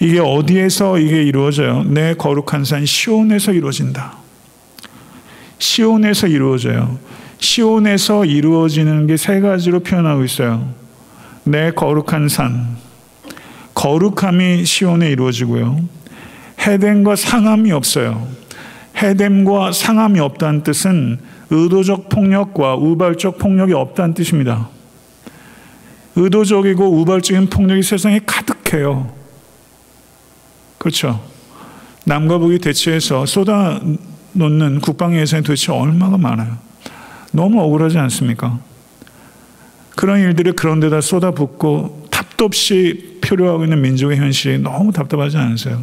[0.00, 1.84] 이게 어디에서 이게 이루어져요?
[1.84, 4.16] 내 거룩한 산 시온에서 이루어진다.
[5.58, 6.98] 시온에서 이루어져요.
[7.38, 10.72] 시온에서 이루어지는 게 세 가지로 표현하고 있어요.
[11.44, 12.76] 내 거룩한 산.
[13.74, 15.80] 거룩함이 시온에 이루어지고요.
[16.60, 18.26] 해됨과 상함이 없어요.
[18.96, 21.20] 해됨과 상함이 없다는 뜻은
[21.50, 24.68] 의도적 폭력과 우발적 폭력이 없다는 뜻입니다.
[26.16, 29.12] 의도적이고 우발적인 폭력이 세상에 가득해요.
[30.78, 31.22] 그렇죠.
[32.04, 33.80] 남과 북이 대치해서 쏟아
[34.32, 36.56] 놓는 국방 예산이 도대체 얼마가 많아요.
[37.32, 38.58] 너무 억울하지 않습니까?
[39.94, 45.82] 그런 일들이 그런 데다 쏟아붓고 탑도 없이 표류하고 있는 민족의 현실이 너무 답답하지 않으세요?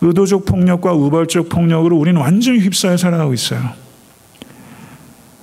[0.00, 3.60] 의도적 폭력과 우발적 폭력으로 우리는 완전히 휩싸여 살아가고 있어요.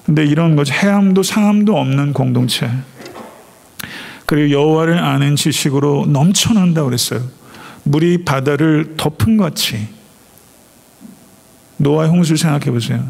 [0.06, 2.70] 근데 이런 것 해함도 상함도 없는 공동체.
[4.26, 7.22] 그리고 여호와를 아는 지식으로 넘쳐난다 그랬어요.
[7.84, 9.88] 물이 바다를 덮은 같이
[11.78, 13.06] 노아 홍수를 생각해 보세요.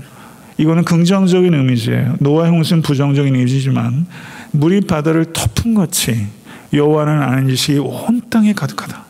[0.58, 2.18] 이거는 긍정적인 의미지예요.
[2.20, 4.08] 노아 홍수는 부정적인 의미지만
[4.52, 6.28] 물이 바다를 덮은 같이
[6.74, 9.07] 여호와를 아는 지식이 온 땅에 가득하다.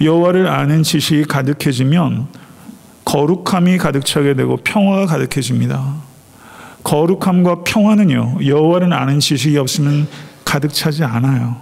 [0.00, 2.26] 여호와를 아는 지식이 가득해지면
[3.04, 5.94] 거룩함이 가득 차게 되고 평화가 가득해집니다.
[6.84, 8.38] 거룩함과 평화는요.
[8.44, 10.06] 여호와를 아는 지식이 없으면
[10.44, 11.56] 가득 차지 않아요.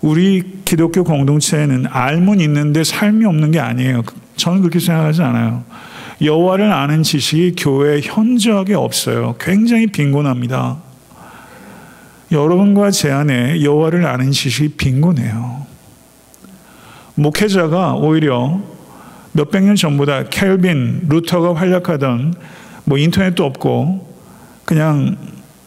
[0.00, 4.02] 우리 기독교 공동체에는 알면 있는데 삶이 없는 게 아니에요.
[4.36, 5.64] 저는 그렇게 생각하지 않아요.
[6.20, 9.36] 여호와를 아는 지식이 교회에 현저하게 없어요.
[9.38, 10.78] 굉장히 빈곤합니다.
[12.32, 15.61] 여러분과 제 안에 여호와를 아는 지식이 빈곤해요.
[17.14, 18.60] 목회자가 오히려
[19.32, 22.34] 몇백 년 전보다 켈빈, 루터가 활약하던
[22.84, 24.12] 뭐 인터넷도 없고
[24.64, 25.16] 그냥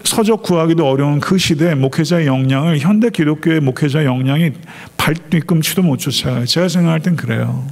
[0.04, 4.52] 서적 구하기도 어려운 그 시대 목회자의 역량을 현대 기독교의 목회자 역량이
[4.98, 6.46] 발 뒤꿈치도 못 쫓아가요.
[6.46, 7.66] 제가 생각할 땐 그래요.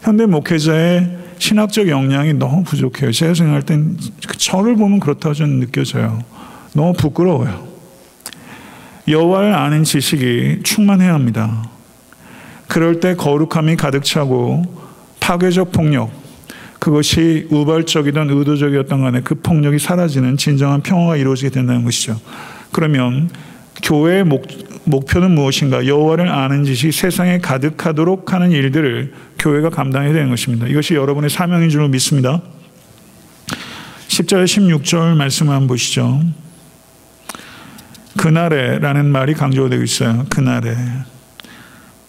[0.00, 3.12] 현대 목회자의 신학적 역량이 너무 부족해요.
[3.12, 3.98] 제가 생각할 땐
[4.38, 6.22] 저를 보면 그렇다고 저는 느껴져요.
[6.72, 7.68] 너무 부끄러워요.
[9.08, 11.68] 여호와를 아는 지식이 충만해야 합니다.
[12.72, 14.62] 그럴 때 거룩함이 가득 차고
[15.20, 16.10] 파괴적 폭력,
[16.78, 22.18] 그것이 우발적이든 의도적이었던 간에 그 폭력이 사라지는 진정한 평화가 이루어지게 된다는 것이죠.
[22.72, 23.28] 그러면
[23.82, 24.46] 교회의 목,
[24.84, 25.86] 목표는 무엇인가?
[25.86, 30.66] 여호와를 아는 짓이 세상에 가득하도록 하는 일들을 교회가 감당해야 되는 것입니다.
[30.66, 32.40] 이것이 여러분의 사명인 줄 믿습니다.
[34.08, 36.22] 10절 16절 말씀을 한번 보시죠.
[38.16, 40.24] 그날에라는 말이 강조되고 있어요.
[40.30, 40.74] 그날에.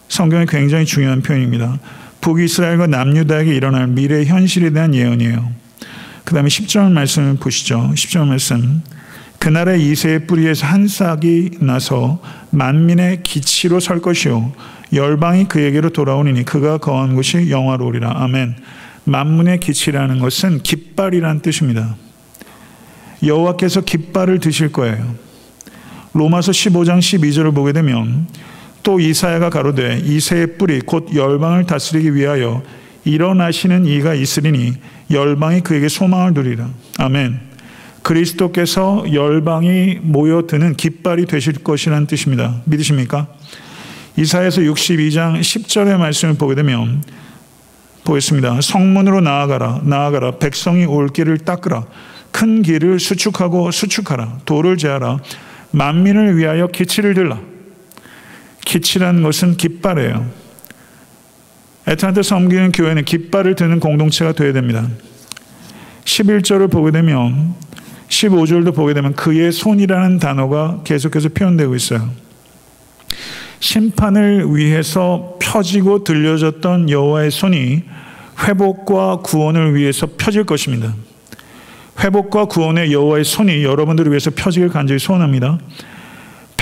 [0.08, 1.80] 성경에 굉장히 중요한 표현입니다.
[2.22, 5.52] 북이스라엘과 남유다에게 일어날 미래 현실에 대한 예언이에요.
[6.24, 7.92] 그 다음에 10절 말씀을 보시죠.
[7.94, 8.82] 10절 말씀.
[9.40, 14.54] 그날의 이세의 뿌리에서 한 싹이 나서 만민의 기치로 설 것이요.
[14.94, 18.14] 열방이 그에게로 돌아오니 그가 거한 곳이 영화로우리라.
[18.24, 18.56] 아멘.
[19.04, 21.98] 만문의 기치라는 것은 깃발이란 뜻입니다.
[23.22, 25.16] 여호와께서 깃발을 드실 거예요.
[26.14, 28.28] 로마서 15장 12절을 보게 되면
[28.84, 32.62] 또 이사야가 가로되 이새의 뿌리 곧 열방을 다스리기 위하여
[33.06, 34.74] 일어나시는 이가 있으리니
[35.10, 36.70] 열방이 그에게 소망을 두리라.
[37.00, 37.40] 아멘.
[38.02, 42.62] 그리스도께서 열방이 모여드는 깃발이 되실 것이라는 뜻입니다.
[42.66, 43.28] 믿으십니까?
[44.18, 47.02] 이사에서 62장 10절의 말씀을 보게 되면
[48.04, 48.60] 보겠습니다.
[48.62, 51.86] 성문으로 나아가라 나아가라 백성이 올 길을 닦으라
[52.32, 55.20] 큰 길을 수축하고 수축하라 돌을 제하라
[55.72, 57.40] 만민을 위하여 기치를 들라
[58.66, 60.26] 기치라는 것은 깃발이에요.
[61.88, 64.88] 애타한테 섬기는 교회는 깃발을 드는 공동체가 되어야 됩니다.
[66.06, 67.56] 11절을 보게 되면
[68.08, 72.10] 15절도 보게 되면 그의 손이라는 단어가 계속해서 표현되고 있어요.
[73.60, 77.84] 심판을 위해서 펴지고 들려졌던 여호와의 손이
[78.46, 80.94] 회복과 구원을 위해서 펴질 것입니다.
[82.00, 85.60] 회복과 구원의 여호와의 손이 여러분들을 위해서 펴지길 간절히 소원합니다.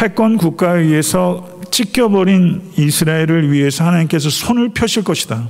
[0.01, 5.49] 패권 국가에 의해서 찢겨버린 이스라엘을 위해서 하나님께서 손을 펴실 것이다.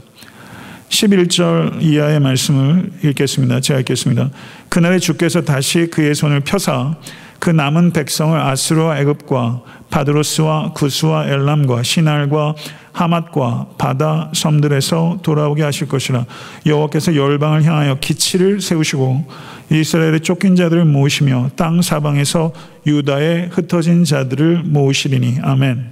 [0.89, 3.61] 11절 이하의 말씀을 읽겠습니다.
[3.61, 4.29] 제가 읽겠습니다.
[4.67, 6.97] 그날에 주께서 다시 그의 손을 펴사
[7.39, 12.55] 그 남은 백성을 아스루와 애굽과 바드로스와 구스와 엘람과 시날과
[12.91, 16.25] 하맛과 바다 섬들에서 돌아오게 하실 것이라
[16.65, 19.25] 여호와께서 열방을 향하여 기치를 세우시고
[19.71, 22.51] 이스라엘의 쫓긴 자들을 모으시며 땅 사방에서
[22.85, 25.85] 유다의 흩어진 자들을 모으시리니 아멘.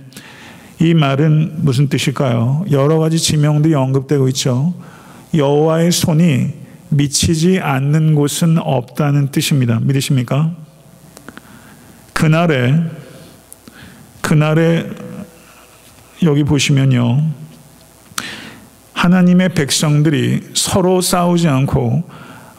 [0.80, 2.66] 이 말은 무슨 뜻일까요?
[2.72, 4.74] 여러 가지 지명들이 언급되고 있죠.
[5.34, 6.54] 여호와의 손이
[6.90, 9.80] 미치지 않는 곳은 없다는 뜻입니다.
[9.82, 10.56] 믿으십니까?
[12.14, 12.74] 그날에
[14.22, 14.90] 그날에
[16.24, 17.24] 여기 보시면요.
[18.94, 22.04] 하나님의 백성들이 서로 싸우지 않고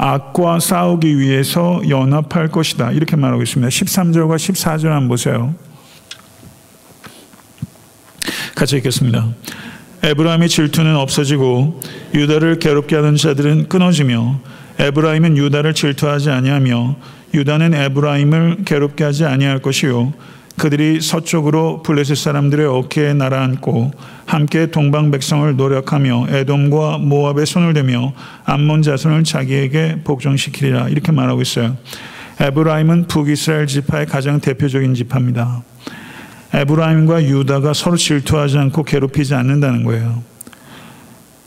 [0.02, 2.92] 악과 싸우기 위해서 연합할 것이다.
[2.92, 3.68] 이렇게 말하고 있습니다.
[3.68, 5.54] 13절과 14절 한번 보세요.
[8.54, 9.28] 같이 읽겠습니다.
[10.02, 11.82] 에브라임의 질투는 없어지고
[12.14, 14.40] 유다를 괴롭게 하는 자들은 끊어지며
[14.78, 16.96] 에브라임은 유다를 질투하지 아니하며
[17.34, 20.14] 유다는 에브라임을 괴롭게 하지 아니할 것이요
[20.60, 23.92] 그들이 서쪽으로 블레셋 사람들의 어깨에 날아앉고
[24.26, 28.12] 함께 동방 백성을 노력하며 에돔과 모압의 손을 대며
[28.44, 31.78] 암몬 자손을 자기에게 복종시키리라 이렇게 말하고 있어요.
[32.40, 35.62] 에브라임은 북이스라엘 지파의 가장 대표적인 지파입니다.
[36.52, 40.22] 에브라임과 유다가 서로 질투하지 않고 괴롭히지 않는다는 거예요.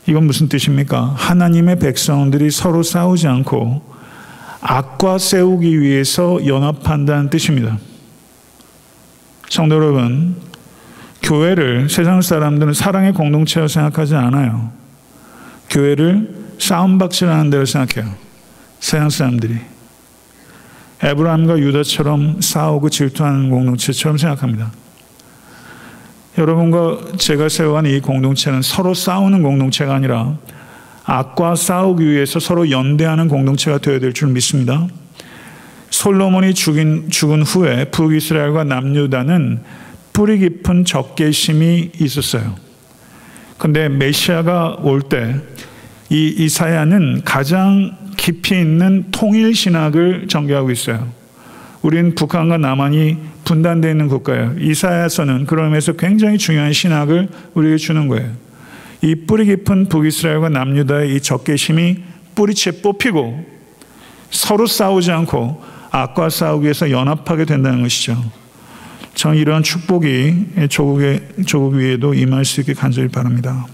[0.08, 1.14] 이건 무슨 뜻입니까?
[1.16, 3.80] 하나님의 백성들이 서로 싸우지 않고
[4.60, 7.78] 악과 세우기 위해서 연합한다는 뜻입니다.
[9.48, 10.36] 성도 여러분,
[11.22, 14.72] 교회를 세상 사람들은 사랑의 공동체로 생각하지 않아요.
[15.70, 18.12] 교회를 싸움박질하는 데로 생각해요.
[18.80, 19.56] 세상 사람들이.
[21.02, 24.70] 에브라임과 유다처럼 싸우고 질투하는 공동체처럼 생각합니다.
[26.38, 30.36] 여러분과 제가 세워간 이 공동체는 서로 싸우는 공동체가 아니라
[31.04, 34.86] 악과 싸우기 위해서 서로 연대하는 공동체가 되어야 될 줄 믿습니다.
[35.94, 39.60] 솔로몬이 죽인, 죽은 후에 북이스라엘과 남유다는
[40.12, 42.56] 뿌리 깊은 적개심이 있었어요.
[43.58, 45.36] 근데 메시아가 올 때
[46.10, 51.08] 이 이사야는 가장 깊이 있는 통일 신학을 전개하고 있어요.
[51.82, 54.54] 우린 북한과 남한이 분단되어 있는 국가예요.
[54.60, 58.30] 이사야서는 그러면서 굉장히 중요한 신학을 우리에게 주는 거예요.
[59.02, 61.98] 이 뿌리 깊은 북이스라엘과 남유다의 이 적개심이
[62.34, 63.44] 뿌리채 뽑히고
[64.30, 68.20] 서로 싸우지 않고 악과 싸우기 위해서 연합하게 된다는 것이죠.
[69.14, 73.64] 전 이러한 축복이 조국의, 조국 위에도 임할 수 있게 간절히 바랍니다.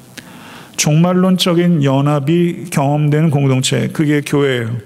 [0.77, 4.77] 종말론적인 연합이 경험되는 공동체, 그게 교회예요.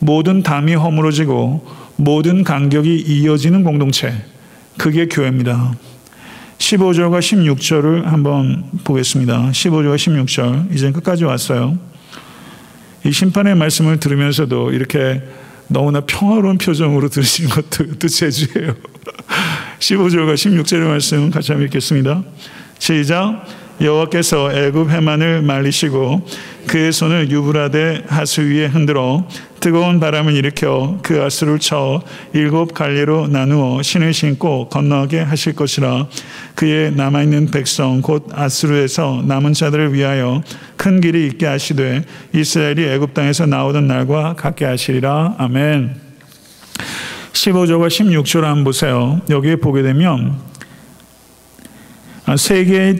[0.00, 1.64] 모든 담이 허물어지고
[1.94, 4.12] 모든 간격이 이어지는 공동체,
[4.76, 5.76] 그게 교회입니다.
[6.58, 9.50] 15절과 16절을 한번 보겠습니다.
[9.52, 10.74] 15절과 16절.
[10.74, 11.78] 이제 끝까지 왔어요.
[13.04, 15.22] 이 심판의 말씀을 들으면서도 이렇게
[15.68, 18.74] 너무나 평화로운 표정으로 들으시는 것도 또 제주예요.
[19.78, 22.22] 15절과 16절의 말씀 같이 한번 읽겠습니다.
[22.78, 23.44] 시작.
[23.80, 26.26] 여호와께서 애굽 해만을 말리시고
[26.66, 29.28] 그의 손을 유브라데 하수 위에 흔들어
[29.60, 32.02] 뜨거운 바람을 일으켜 그 하수를 쳐
[32.32, 36.06] 일곱 갈래로 나누어 신을 신고 건너게 하실 것이라
[36.54, 40.42] 그의 남아있는 백성 곧 아스루에서 남은 자들을 위하여
[40.76, 42.04] 큰 길이 있게 하시되
[42.34, 45.94] 이스라엘이 애굽 땅에서 나오던 날과 같게 하시리라 아멘
[47.32, 50.38] 15절과 16절 한번 보세요 여기에 보게 되면
[52.36, 52.98] 세계의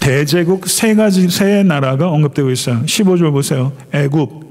[0.00, 2.82] 대제국 세 가지 세 나라가 언급되고 있어요.
[2.84, 3.72] 15절 보세요.
[3.92, 4.49] 애굽.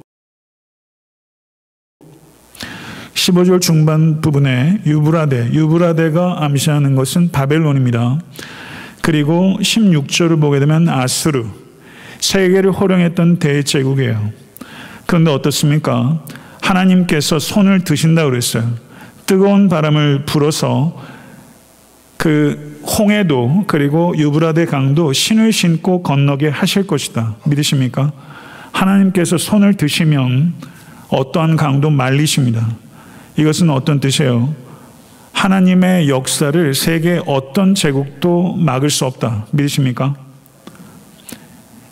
[3.19, 8.17] 15절 중반 부분에 유브라데, 유브라데가 암시하는 것은 바벨론입니다.
[9.01, 11.45] 그리고 16절을 보게 되면 아스르,
[12.21, 14.31] 세계를 호령했던 대제국이에요.
[15.05, 16.23] 그런데 어떻습니까?
[16.61, 18.63] 하나님께서 손을 드신다고 그랬어요.
[19.25, 20.95] 뜨거운 바람을 불어서
[22.15, 27.35] 그 홍해도 그리고 유브라데 강도 신을 신고 건너게 하실 것이다.
[27.45, 28.13] 믿으십니까?
[28.71, 30.53] 하나님께서 손을 드시면
[31.09, 32.88] 어떠한 강도 말리십니다.
[33.39, 34.53] 이것은 어떤 뜻이에요?
[35.31, 39.45] 하나님의 역사를 세계 어떤 제국도 막을 수 없다.
[39.51, 40.15] 믿으십니까?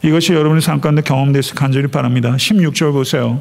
[0.03, 2.35] 이것이 여러분의 삶 가운데 경험돼서 간절히 바랍니다.
[2.35, 3.39] 16절 보세요.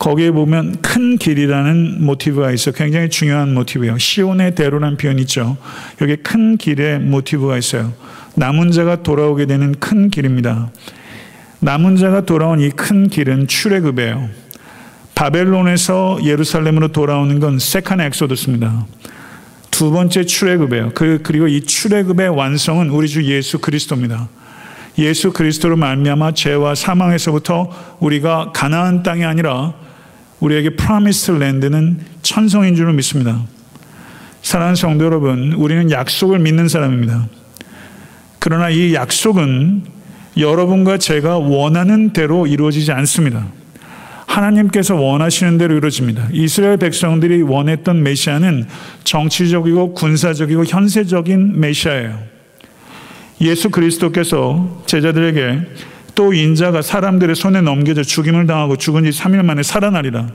[0.00, 3.96] 거기에 보면 큰 길이라는 모티브가 있어 굉장히 중요한 모티브예요.
[3.96, 5.56] 시온의 대로라는 표현이 있죠.
[6.02, 7.92] 여기 큰 길의 모티브가 있어요.
[8.34, 10.70] 남은 자가 돌아오게 되는 큰 길입니다.
[11.60, 14.45] 남은 자가 돌아온 이 큰 길은 출애굽이에요.
[15.16, 18.86] 바벨론에서 예루살렘으로 돌아오는 건 second Exodus입니다.
[19.70, 20.92] 두 번째 출애굽이에요.
[20.94, 24.28] 그 그리고 이 출애굽의 완성은 우리 주 예수 그리스도입니다.
[24.98, 29.74] 예수 그리스도로 말미암아 죄와 사망에서부터 우리가 가나안 땅이 아니라
[30.40, 33.42] 우리에게 promised land는 천성인 줄로 믿습니다.
[34.42, 37.26] 사랑하는 성도 여러분, 우리는 약속을 믿는 사람입니다.
[38.38, 39.84] 그러나 이 약속은
[40.36, 43.46] 여러분과 제가 원하는 대로 이루어지지 않습니다.
[44.26, 46.28] 하나님께서 원하시는 대로 이루어집니다.
[46.32, 48.66] 이스라엘 백성들이 원했던 메시아는
[49.04, 52.18] 정치적이고 군사적이고 현세적인 메시아예요.
[53.40, 55.60] 예수 그리스도께서 제자들에게
[56.14, 60.28] 또 인자가 사람들의 손에 넘겨져 죽임을 당하고 죽은 지 3일 만에 살아나리라.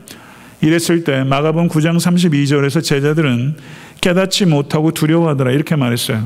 [0.61, 3.55] 이랬을 때 마가본 9장 32절에서 제자들은
[3.99, 6.23] 깨닫지 못하고 두려워하더라 이렇게 말했어요.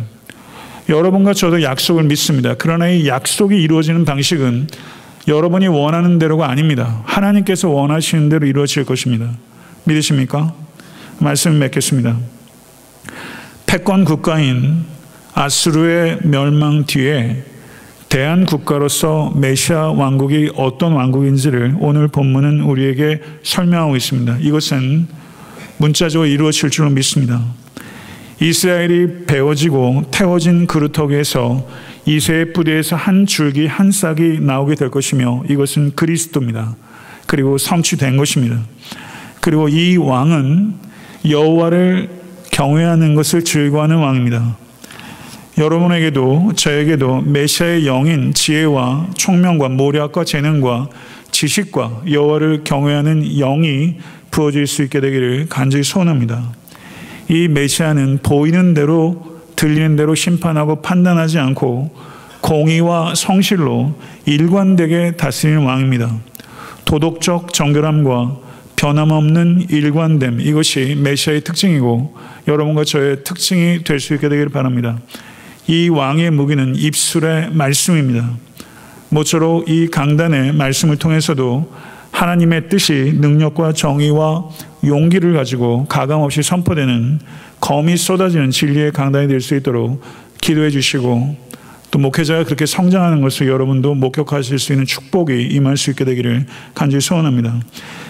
[0.89, 2.55] 여러분과 저도 약속을 믿습니다.
[2.57, 4.68] 그러나 이 약속이 이루어지는 방식은
[5.28, 7.01] 여러분이 원하는 대로가 아닙니다.
[7.05, 9.32] 하나님께서 원하시는 대로 이루어질 것입니다.
[9.86, 10.53] 믿으십니까?
[11.19, 12.17] 말씀 맺겠습니다.
[13.65, 14.86] 패권 국가인
[15.34, 17.43] 아수르의 멸망 뒤에
[18.07, 24.38] 대한 국가로서 메시아 왕국이 어떤 왕국인지를 오늘 본문은 우리에게 설명하고 있습니다.
[24.39, 25.07] 이것은
[25.78, 27.41] 문자적으로 이루어질 줄로 믿습니다.
[28.39, 31.67] 이스라엘이 베어지고 태워진 그루터기에서
[32.06, 36.76] 이세의 부대에서 한 줄기 한 싹이 나오게 될 것이며 이것은 그리스도입니다.
[37.26, 38.60] 그리고 성취된 것입니다.
[39.41, 40.76] 그리고 이 왕은
[41.28, 42.10] 여호와를
[42.51, 44.58] 경외하는 것을 즐거워하는 왕입니다.
[45.58, 50.89] 여러분에게도 저에게도 메시아의 영인 지혜와 총명과 모략과 재능과
[51.32, 53.95] 지식과 여호와를 경외하는 영이
[54.32, 56.53] 부어질 수 있게 되기를 간절히 소원합니다.
[57.30, 61.91] 이 메시아는 보이는 대로 들리는 대로 심판하고 판단하지 않고
[62.41, 63.95] 공의와 성실로
[64.26, 66.16] 일관되게 다스리는 왕입니다.
[66.86, 68.38] 도덕적 정결함과
[68.76, 72.16] 변함없는 일관됨 이것이 메시아의 특징이고
[72.47, 74.99] 여러분과 저의 특징이 될 수 있게 되기를 바랍니다.
[75.68, 78.30] 이 왕의 무기는 입술의 말씀입니다.
[79.10, 81.72] 모쪼록 이 강단의 말씀을 통해서도
[82.12, 84.49] 하나님의 뜻이 능력과 정의와
[84.86, 87.20] 용기를 가지고 가감없이 선포되는
[87.60, 90.01] 검이 쏟아지는 진리의 강단이 될 수 있도록
[90.41, 91.38] 기도해 주시고
[91.91, 97.01] 또 목회자가 그렇게 성장하는 것을 여러분도 목격하실 수 있는 축복이 임할 수 있게 되기를 간절히
[97.01, 97.60] 소원합니다.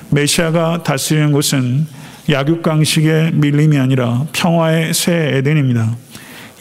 [0.10, 1.86] 메시아가 다스리는 곳은
[2.30, 5.96] 약육강식의 밀림이 아니라 평화의 새 에덴입니다.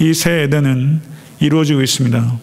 [0.01, 1.01] 이 새 에덴은
[1.41, 2.39] 이루어지고 있습니다.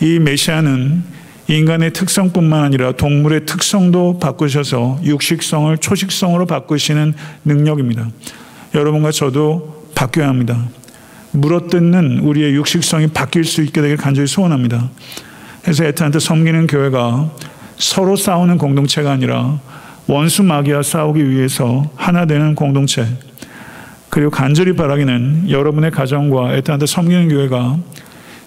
[0.00, 1.02] 이 메시아는
[1.48, 7.14] 인간의 특성뿐만 아니라 동물의 특성도 바꾸셔서 육식성을 초식성으로 바꾸시는
[7.44, 8.08] 능력입니다.
[8.76, 10.62] 여러분과 저도 바뀌어야 합니다.
[11.32, 14.90] 물어뜯는 우리의 육식성이 바뀔 수 있게 되길 간절히 소원합니다.
[15.62, 17.30] 그래서 에탄한테 섬기는 교회가
[17.78, 19.58] 서로 싸우는 공동체가 아니라
[20.06, 23.06] 원수 마귀와 싸우기 위해서 하나 되는 공동체.
[24.10, 27.78] 그리고 간절히 바라기는 여러분의 가정과 에탄한테 섬기는 교회가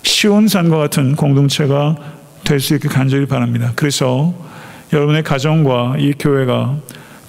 [0.04, 1.96] 시온산과 같은 공동체가
[2.44, 3.74] 될 수 있게 간절히 바랍니다.
[3.76, 4.34] 그래서
[4.94, 6.78] 여러분의 가정과 이 교회가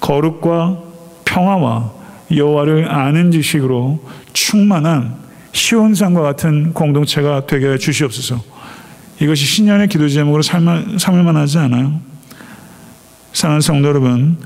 [0.01, 0.79] 거룩과
[1.25, 2.00] 평화와
[2.35, 5.15] 여호와를 아는 지식으로 충만한
[5.53, 8.43] 시온산과 같은 공동체가 되게 해 주시옵소서.
[9.21, 12.01] 이것이 신년의 기도 제목으로 삼을 만하지 않아요?
[13.33, 14.39] 사랑하는 성도 여러분,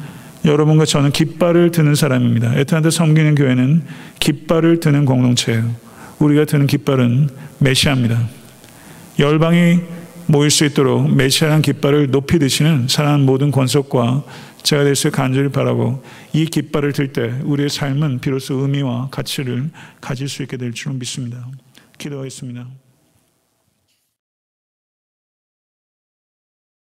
[0.45, 2.55] 여러분과 저는 깃발을 드는 사람입니다.
[2.57, 3.85] 에트한테 섬기는 교회는
[4.21, 5.71] 깃발을 드는 공동체예요.
[6.19, 7.29] 우리가 드는 깃발은
[7.59, 8.21] 메시아입니다.
[9.19, 9.81] 열방이
[10.27, 14.23] 모일 수 있도록 메시아란 깃발을 높이 드시는 사랑하는 모든 권속과
[14.65, 16.03] 제가 될수 간절히 바라고
[16.33, 21.47] 이 깃발을 들 때 우리의 삶은 비로소 의미와 가치를 가질 수 있게 될줄 믿습니다.
[21.99, 22.67] 기도하겠습니다.